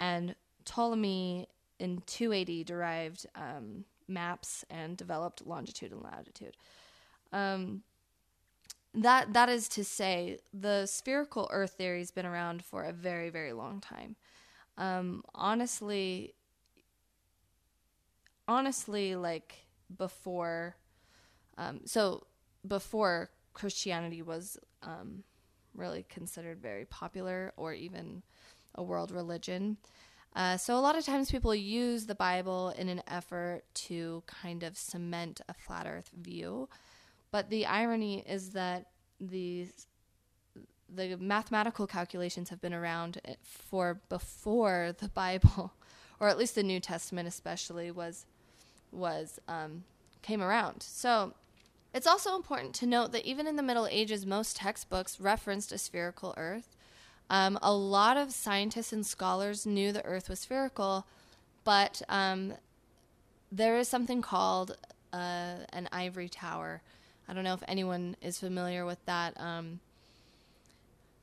[0.00, 0.34] and
[0.64, 1.46] Ptolemy
[1.78, 6.56] in 280 derived um, maps and developed longitude and latitude.
[7.32, 7.82] Um,
[8.92, 13.30] that that is to say, the spherical Earth theory has been around for a very
[13.30, 14.16] very long time.
[14.76, 16.34] Um, honestly,
[18.48, 20.74] honestly, like before,
[21.56, 22.26] um, so
[22.66, 25.22] before Christianity was um,
[25.74, 28.22] really considered very popular or even
[28.74, 29.76] a world religion.
[30.34, 34.62] Uh, so a lot of times people use the Bible in an effort to kind
[34.62, 36.68] of cement a flat Earth view,
[37.32, 38.86] but the irony is that
[39.20, 39.66] the
[40.92, 45.72] the mathematical calculations have been around for before the Bible,
[46.18, 48.26] or at least the New Testament especially was
[48.92, 49.84] was um,
[50.22, 50.82] came around.
[50.82, 51.34] So
[51.92, 55.78] it's also important to note that even in the Middle Ages, most textbooks referenced a
[55.78, 56.76] spherical Earth.
[57.30, 61.06] Um, a lot of scientists and scholars knew the Earth was spherical,
[61.62, 62.54] but um,
[63.52, 64.76] there is something called
[65.12, 66.82] uh, an ivory tower.
[67.28, 69.40] I don't know if anyone is familiar with that.
[69.40, 69.78] Um,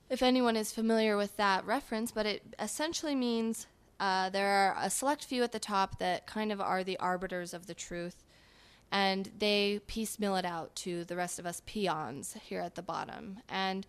[0.08, 3.66] if anyone is familiar with that reference, but it essentially means
[4.00, 7.52] uh, there are a select few at the top that kind of are the arbiters
[7.52, 8.24] of the truth,
[8.90, 13.40] and they piecemeal it out to the rest of us peons here at the bottom.
[13.46, 13.86] And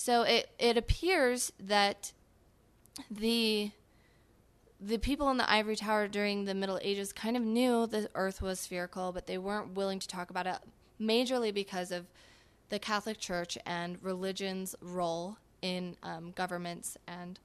[0.00, 2.12] so it, it appears that
[3.10, 3.70] the
[4.80, 8.40] the people in the ivory tower during the Middle Ages kind of knew the Earth
[8.40, 10.56] was spherical, but they weren't willing to talk about it,
[10.98, 12.06] majorly because of
[12.70, 17.38] the Catholic Church and religion's role in um, governments and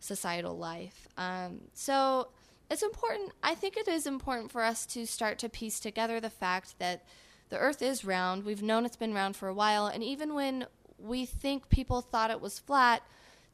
[0.00, 1.06] societal life.
[1.16, 2.30] Um, so
[2.68, 6.28] it's important, I think it is important for us to start to piece together the
[6.28, 7.04] fact that
[7.50, 8.44] the earth is round.
[8.44, 9.86] We've known it's been round for a while.
[9.86, 10.66] And even when
[11.02, 13.02] we think people thought it was flat,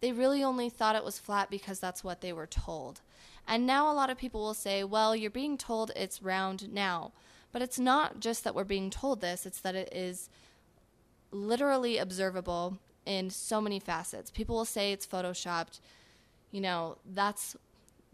[0.00, 3.00] they really only thought it was flat because that's what they were told.
[3.48, 7.12] And now a lot of people will say, well, you're being told it's round now.
[7.52, 10.28] But it's not just that we're being told this, it's that it is
[11.30, 14.30] literally observable in so many facets.
[14.30, 15.80] People will say it's photoshopped.
[16.50, 17.56] You know, that's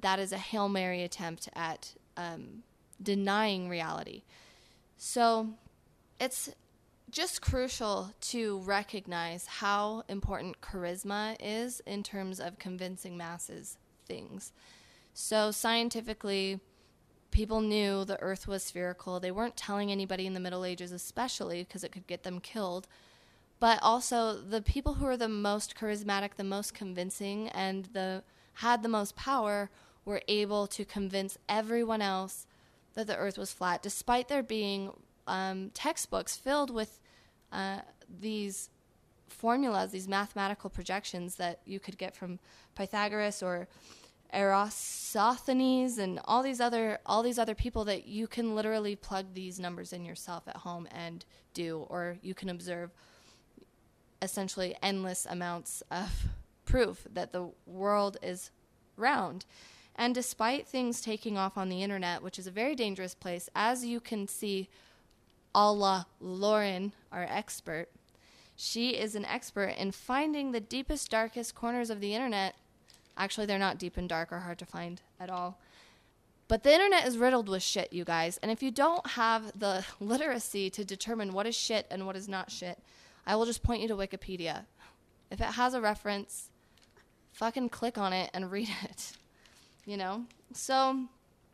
[0.00, 2.62] that is a hail mary attempt at um,
[3.02, 4.22] denying reality.
[4.98, 5.48] So
[6.20, 6.50] it's
[7.12, 14.52] just crucial to recognize how important charisma is in terms of convincing masses things.
[15.14, 16.58] So scientifically,
[17.30, 19.20] people knew the earth was spherical.
[19.20, 22.88] They weren't telling anybody in the Middle Ages, especially because it could get them killed
[23.62, 28.82] but also the people who were the most charismatic, the most convincing, and the had
[28.82, 29.70] the most power
[30.04, 32.44] were able to convince everyone else
[32.94, 34.90] that the Earth was flat, despite there being
[35.28, 36.98] um, textbooks filled with
[37.52, 37.80] uh,
[38.20, 38.70] these
[39.28, 42.38] formulas, these mathematical projections that you could get from
[42.74, 43.68] Pythagoras or
[44.32, 49.60] Eratosthenes and all these other all these other people that you can literally plug these
[49.60, 52.90] numbers in yourself at home and do, or you can observe
[54.22, 56.28] essentially endless amounts of
[56.64, 58.50] proof that the world is
[58.96, 59.44] round.
[59.96, 63.84] And despite things taking off on the internet, which is a very dangerous place, as
[63.84, 64.70] you can see,
[65.54, 67.88] à la Lauren, our expert,
[68.56, 72.54] she is an expert in finding the deepest, darkest corners of the internet.
[73.16, 75.58] Actually, they're not deep and dark or hard to find at all.
[76.48, 78.38] But the internet is riddled with shit, you guys.
[78.42, 82.28] And if you don't have the literacy to determine what is shit and what is
[82.28, 82.78] not shit,
[83.26, 84.66] I will just point you to Wikipedia.
[85.30, 86.50] If it has a reference,
[87.32, 89.12] fucking click on it and read it.
[89.86, 90.26] You know?
[90.52, 91.06] So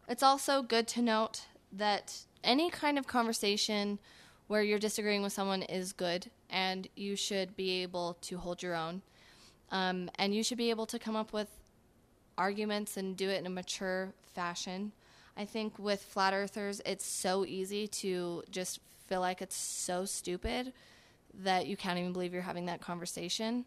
[0.09, 1.43] it's also good to note
[1.73, 3.99] that any kind of conversation
[4.47, 8.75] where you're disagreeing with someone is good and you should be able to hold your
[8.75, 9.03] own.
[9.71, 11.49] Um, and you should be able to come up with
[12.39, 14.93] arguments and do it in a mature fashion.
[15.37, 20.73] I think with flat earthers, it's so easy to just feel like it's so stupid
[21.35, 23.65] that you can't even believe you're having that conversation.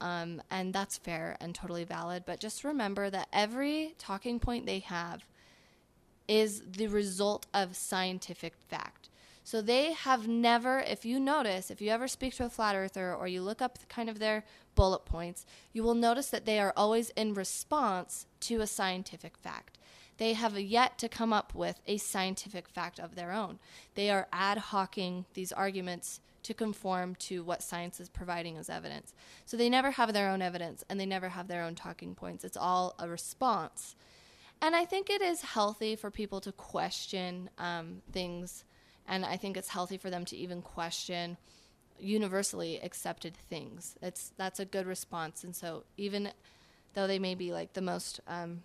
[0.00, 2.24] Um, and that's fair and totally valid.
[2.26, 5.26] But just remember that every talking point they have
[6.28, 9.08] is the result of scientific fact.
[9.44, 13.14] So they have never, if you notice, if you ever speak to a flat earther
[13.14, 14.44] or you look up kind of their
[14.74, 19.78] bullet points, you will notice that they are always in response to a scientific fact.
[20.18, 23.58] They have yet to come up with a scientific fact of their own.
[23.94, 29.14] They are ad hocing these arguments to conform to what science is providing as evidence.
[29.46, 32.44] So they never have their own evidence and they never have their own talking points.
[32.44, 33.96] It's all a response.
[34.62, 38.64] And I think it is healthy for people to question um, things,
[39.08, 41.36] and I think it's healthy for them to even question
[41.98, 43.96] universally accepted things.
[44.00, 45.42] It's that's a good response.
[45.42, 46.30] And so even
[46.94, 48.62] though they may be like the most um,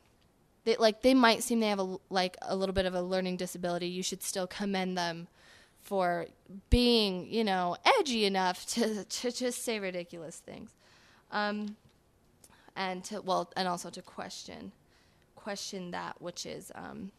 [0.66, 3.38] they like they might seem they have a like a little bit of a learning
[3.38, 5.28] disability, you should still commend them
[5.82, 6.28] for
[6.70, 10.72] being, you know, edgy enough to, to just say ridiculous things.
[11.32, 11.78] Um,
[12.76, 14.74] and to, well, and also to question,
[15.48, 17.12] question that which is, um,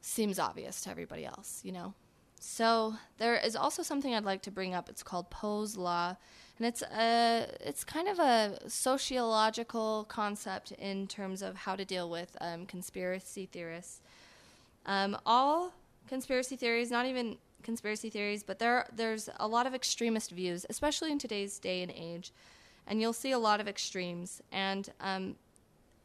[0.00, 1.92] seems obvious to everybody else, you know?
[2.40, 4.88] So there is also something I'd like to bring up.
[4.88, 6.16] It's called Poe's Law,
[6.56, 12.08] and it's a it's kind of a sociological concept in terms of how to deal
[12.08, 14.00] with um, conspiracy theorists.
[14.86, 15.72] Um, all
[16.08, 21.10] conspiracy theories, not even conspiracy theories, but there there's a lot of extremist views, especially
[21.10, 22.32] in today's day and age,
[22.86, 24.40] and you'll see a lot of extremes.
[24.52, 25.34] And um,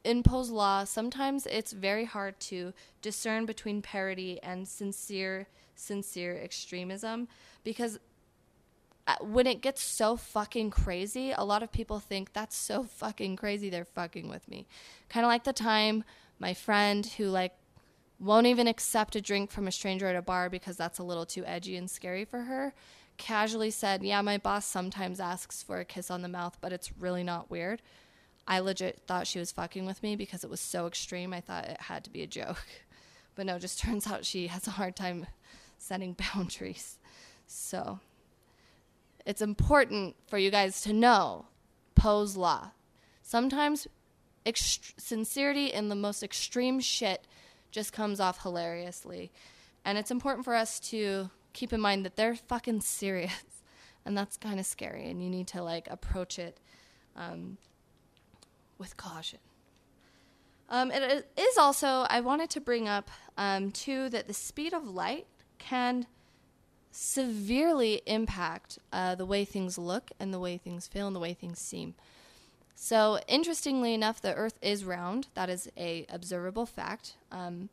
[0.03, 7.27] in Poe's law, sometimes it's very hard to discern between parody and sincere, sincere extremism
[7.63, 7.99] because
[9.05, 13.35] uh, when it gets so fucking crazy, a lot of people think that's so fucking
[13.35, 13.69] crazy.
[13.69, 14.65] They're fucking with me.
[15.09, 16.03] Kind of like the time
[16.39, 17.53] my friend who like
[18.19, 21.25] won't even accept a drink from a stranger at a bar because that's a little
[21.25, 22.73] too edgy and scary for her.
[23.17, 26.91] Casually said, "Yeah, my boss sometimes asks for a kiss on the mouth, but it's
[26.97, 27.81] really not weird."
[28.47, 31.33] I legit thought she was fucking with me because it was so extreme.
[31.33, 32.65] I thought it had to be a joke.
[33.35, 35.25] But no, just turns out she has a hard time
[35.79, 36.99] setting boundaries.
[37.47, 37.99] So
[39.25, 41.47] it's important for you guys to know
[41.95, 42.71] Poe's law.
[43.23, 43.87] Sometimes
[44.45, 47.25] ext- sincerity in the most extreme shit
[47.71, 49.31] just comes off hilariously.
[49.83, 53.31] And it's important for us to keep in mind that they're fucking serious.
[54.05, 55.09] And that's kind of scary.
[55.09, 56.59] And you need to like approach it
[57.15, 57.57] um,
[58.83, 59.39] with caution.
[60.69, 64.85] Um, it is also, I wanted to bring up um, too that the speed of
[64.85, 65.25] light
[65.57, 66.05] can
[66.91, 71.33] severely impact uh, the way things look and the way things feel and the way
[71.33, 71.95] things seem.
[72.75, 75.27] So, interestingly enough, the Earth is round.
[75.33, 77.15] That is a observable fact.
[77.31, 77.69] Um,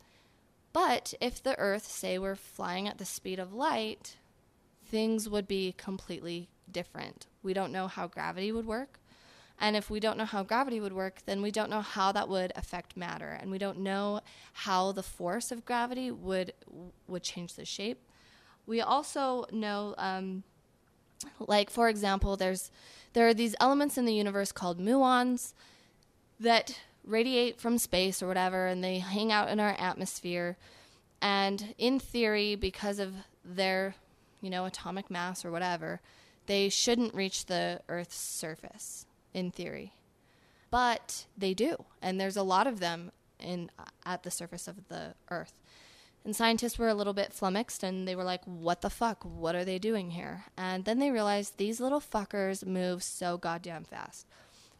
[0.72, 4.16] but if the Earth, say, were flying at the speed of light,
[4.86, 7.26] things would be completely different.
[7.42, 9.00] We don't know how gravity would work.
[9.60, 12.30] And if we don't know how gravity would work, then we don't know how that
[12.30, 14.20] would affect matter, and we don't know
[14.54, 16.54] how the force of gravity would
[17.06, 18.00] would change the shape.
[18.66, 20.44] We also know, um,
[21.38, 22.70] like for example, there's
[23.12, 25.52] there are these elements in the universe called muons
[26.38, 30.56] that radiate from space or whatever, and they hang out in our atmosphere.
[31.20, 33.12] And in theory, because of
[33.44, 33.94] their,
[34.40, 36.00] you know, atomic mass or whatever,
[36.46, 39.04] they shouldn't reach the Earth's surface
[39.34, 39.92] in theory.
[40.70, 43.70] But they do, and there's a lot of them in
[44.04, 45.54] at the surface of the earth.
[46.24, 49.24] And scientists were a little bit flummoxed and they were like, what the fuck?
[49.24, 50.44] What are they doing here?
[50.56, 54.26] And then they realized these little fuckers move so goddamn fast.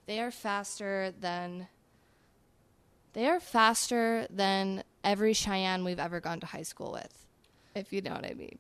[0.05, 1.69] They are faster than
[3.13, 7.27] they are faster than every Cheyenne we've ever gone to high school with,
[7.75, 8.59] if you know what I mean.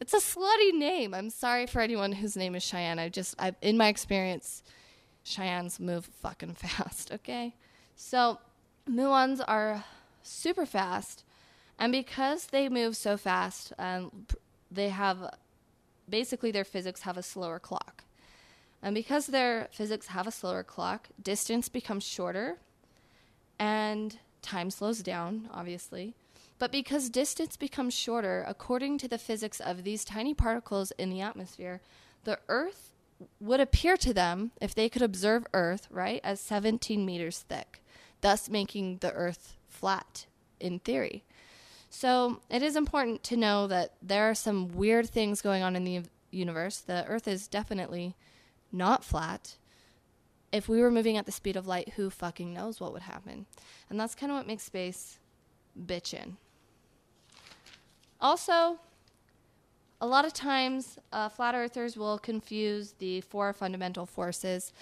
[0.00, 1.14] It's a slutty name.
[1.14, 2.98] I'm sorry for anyone whose name is Cheyenne.
[2.98, 4.64] I just, I, in my experience,
[5.24, 7.54] Cheyennes move fucking fast, okay?
[7.96, 8.38] So,
[8.88, 9.84] muons are
[10.22, 11.24] super fast,
[11.78, 14.26] and because they move so fast, um,
[14.70, 15.34] they have
[16.08, 18.04] basically their physics have a slower clock.
[18.82, 22.58] And because their physics have a slower clock, distance becomes shorter
[23.58, 26.14] and time slows down, obviously.
[26.58, 31.20] But because distance becomes shorter, according to the physics of these tiny particles in the
[31.20, 31.80] atmosphere,
[32.24, 32.91] the Earth
[33.40, 37.82] would appear to them, if they could observe Earth, right, as 17 meters thick,
[38.20, 40.26] thus making the Earth flat
[40.60, 41.24] in theory.
[41.90, 45.84] So it is important to know that there are some weird things going on in
[45.84, 46.78] the universe.
[46.78, 48.16] The Earth is definitely
[48.72, 49.56] not flat.
[50.50, 53.46] If we were moving at the speed of light, who fucking knows what would happen?
[53.90, 55.18] And that's kind of what makes space
[55.78, 56.36] bitchin'.
[58.20, 58.78] Also,
[60.02, 64.72] a lot of times, uh, flat earthers will confuse the four fundamental forces,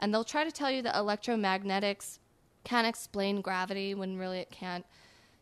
[0.00, 2.18] and they'll try to tell you that electromagnetics
[2.64, 4.86] can explain gravity when really it can't.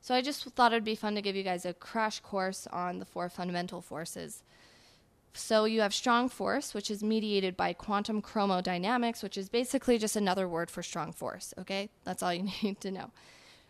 [0.00, 2.98] So I just thought it'd be fun to give you guys a crash course on
[2.98, 4.42] the four fundamental forces.
[5.34, 10.16] So you have strong force, which is mediated by quantum chromodynamics, which is basically just
[10.16, 11.90] another word for strong force, okay?
[12.02, 13.12] That's all you need to know.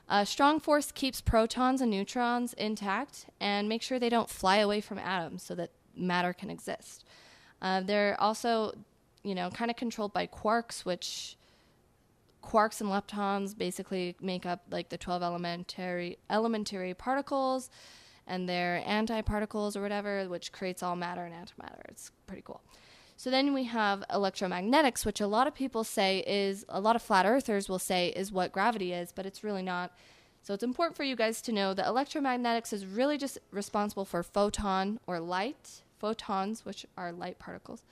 [0.08, 4.80] Uh, strong force keeps protons and neutrons intact and make sure they don't fly away
[4.80, 7.04] from atoms so that matter can exist.
[7.60, 8.72] Uh, they're also,
[9.22, 11.36] you know, kind of controlled by quarks, which
[12.42, 17.68] quarks and leptons basically make up like the 12 elementary elementary particles
[18.26, 21.80] and they're antiparticles or whatever, which creates all matter and antimatter.
[21.88, 22.62] It's pretty cool.
[23.18, 27.02] So then we have electromagnetics, which a lot of people say is, a lot of
[27.02, 29.90] flat earthers will say is what gravity is, but it's really not.
[30.44, 34.22] So it's important for you guys to know that electromagnetics is really just responsible for
[34.22, 37.82] photon or light, photons, which are light particles,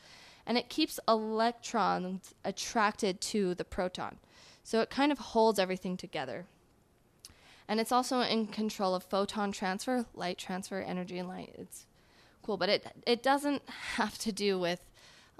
[0.47, 4.19] and it keeps electrons attracted to the proton.
[4.63, 6.45] So it kind of holds everything together.
[7.67, 11.53] And it's also in control of photon transfer, light transfer, energy, and light.
[11.59, 11.85] It's
[12.45, 14.87] cool, but it it doesn't have to do with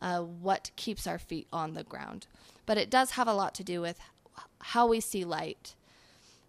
[0.01, 2.27] uh, what keeps our feet on the ground.
[2.67, 3.99] But it does have a lot to do with
[4.61, 5.75] how we see light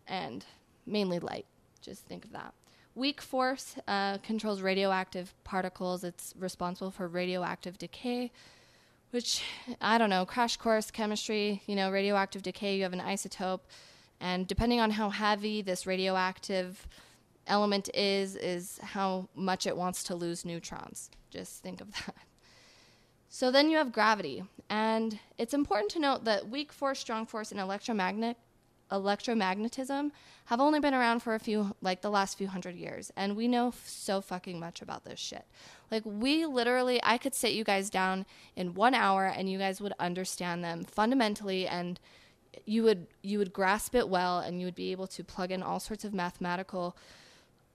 [0.07, 0.45] and
[0.85, 1.45] mainly light.
[1.81, 2.53] Just think of that.
[2.95, 6.03] Weak force uh, controls radioactive particles.
[6.03, 8.31] It's responsible for radioactive decay,
[9.11, 9.43] which
[9.79, 13.61] I don't know, crash course chemistry, you know, radioactive decay, you have an isotope,
[14.19, 16.87] and depending on how heavy this radioactive
[17.45, 21.11] element is, is how much it wants to lose neutrons.
[21.29, 22.15] Just think of that.
[23.30, 27.51] So then you have gravity, and it's important to note that weak force, strong force,
[27.51, 28.38] and electromagnet
[28.91, 30.11] electromagnetism
[30.45, 33.47] have only been around for a few like the last few hundred years and we
[33.47, 35.45] know f- so fucking much about this shit.
[35.91, 38.25] Like we literally i could sit you guys down
[38.55, 41.99] in one hour and you guys would understand them fundamentally and
[42.65, 45.61] you would you would grasp it well and you would be able to plug in
[45.61, 46.95] all sorts of mathematical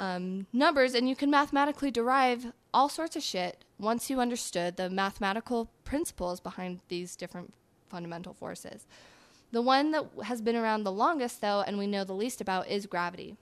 [0.01, 4.89] um, numbers and you can mathematically derive all sorts of shit once you understood the
[4.89, 7.53] mathematical principles behind these different
[7.91, 8.87] fundamental forces
[9.53, 12.69] the one that has been around the longest, though, and we know the least about,
[12.69, 13.37] is gravity.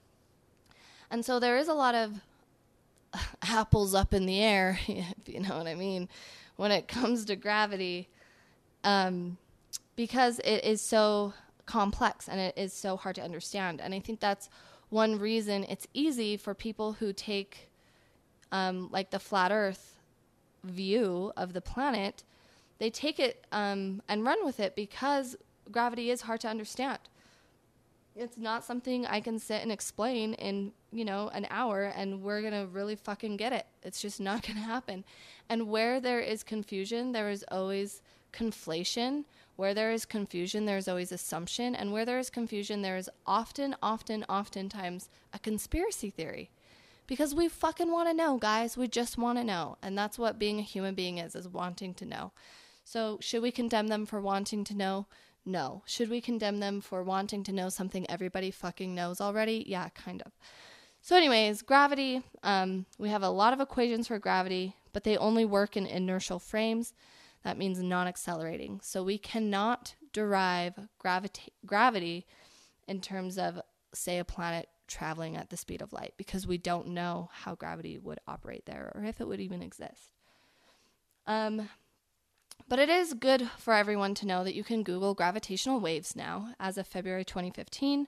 [1.08, 2.20] And so there is a lot of
[3.42, 6.08] apples up in the air, if you know what I mean,
[6.56, 8.08] when it comes to gravity,
[8.82, 9.38] um,
[9.94, 11.32] because it is so
[11.64, 13.80] complex and it is so hard to understand.
[13.80, 14.50] And I think that's
[14.88, 17.70] one reason it's easy for people who take,
[18.50, 19.99] um, like, the flat earth
[20.64, 22.22] view of the planet.
[22.78, 25.36] They take it um, and run with it because
[25.70, 26.98] gravity is hard to understand.
[28.16, 32.40] It's not something I can sit and explain in, you know, an hour and we're
[32.40, 33.66] going to really fucking get it.
[33.82, 35.04] It's just not going to happen.
[35.48, 38.02] And where there is confusion, there is always
[38.32, 39.24] conflation.
[39.56, 41.74] Where there is confusion, there is always assumption.
[41.74, 46.50] And where there is confusion, there is often, often, oftentimes a conspiracy theory.
[47.10, 48.76] Because we fucking want to know, guys.
[48.76, 49.78] We just want to know.
[49.82, 52.30] And that's what being a human being is, is wanting to know.
[52.84, 55.08] So, should we condemn them for wanting to know?
[55.44, 55.82] No.
[55.86, 59.64] Should we condemn them for wanting to know something everybody fucking knows already?
[59.66, 60.30] Yeah, kind of.
[61.00, 65.44] So, anyways, gravity, um, we have a lot of equations for gravity, but they only
[65.44, 66.94] work in inertial frames.
[67.42, 68.78] That means non accelerating.
[68.84, 72.24] So, we cannot derive gravita- gravity
[72.86, 73.60] in terms of,
[73.92, 77.98] say, a planet traveling at the speed of light because we don't know how gravity
[77.98, 80.12] would operate there or if it would even exist.
[81.26, 81.68] Um,
[82.68, 86.54] but it is good for everyone to know that you can Google gravitational waves now.
[86.60, 88.06] As of February 2015,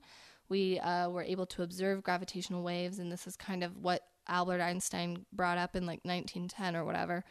[0.48, 4.60] we uh, were able to observe gravitational waves, and this is kind of what Albert
[4.60, 7.24] Einstein brought up in like 1910 or whatever.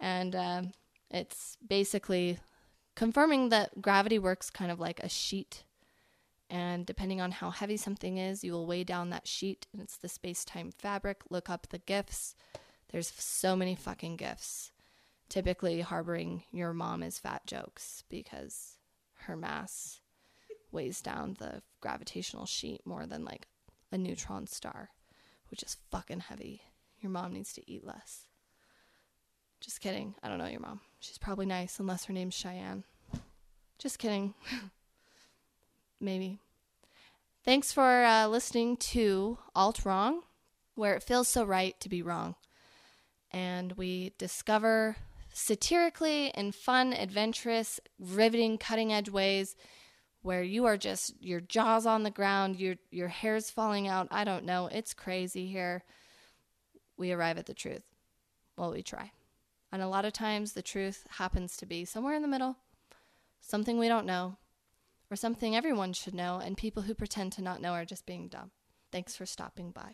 [0.00, 0.62] And uh,
[1.10, 2.38] it's basically
[2.96, 5.64] confirming that gravity works kind of like a sheet.
[6.50, 9.96] And depending on how heavy something is, you will weigh down that sheet, and it's
[9.96, 11.22] the space time fabric.
[11.30, 12.34] Look up the GIFs.
[12.90, 14.72] There's so many fucking GIFs
[15.30, 18.76] typically harboring your mom is fat jokes because
[19.22, 20.00] her mass
[20.72, 23.46] weighs down the gravitational sheet more than like
[23.90, 24.90] a neutron star,
[25.50, 26.62] which is fucking heavy.
[27.00, 28.26] Your mom needs to eat less.
[29.60, 30.14] Just kidding.
[30.22, 30.80] I don't know your mom.
[30.98, 32.84] She's probably nice unless her name's Cheyenne.
[33.78, 34.34] Just kidding.
[36.00, 36.38] Maybe.
[37.44, 40.22] Thanks for uh, listening to Alt Wrong,
[40.74, 42.34] where it feels so right to be wrong.
[43.30, 44.96] And we discover
[45.32, 49.56] satirically in fun, adventurous, riveting, cutting edge ways
[50.22, 54.08] where you are just your jaws on the ground, your your hair's falling out.
[54.10, 54.66] I don't know.
[54.66, 55.82] It's crazy here.
[56.96, 57.84] We arrive at the truth.
[58.56, 59.12] Well, we try.
[59.72, 62.56] And a lot of times the truth happens to be somewhere in the middle,
[63.40, 64.36] something we don't know,
[65.10, 68.28] or something everyone should know, and people who pretend to not know are just being
[68.28, 68.50] dumb.
[68.92, 69.88] Thanks for stopping by.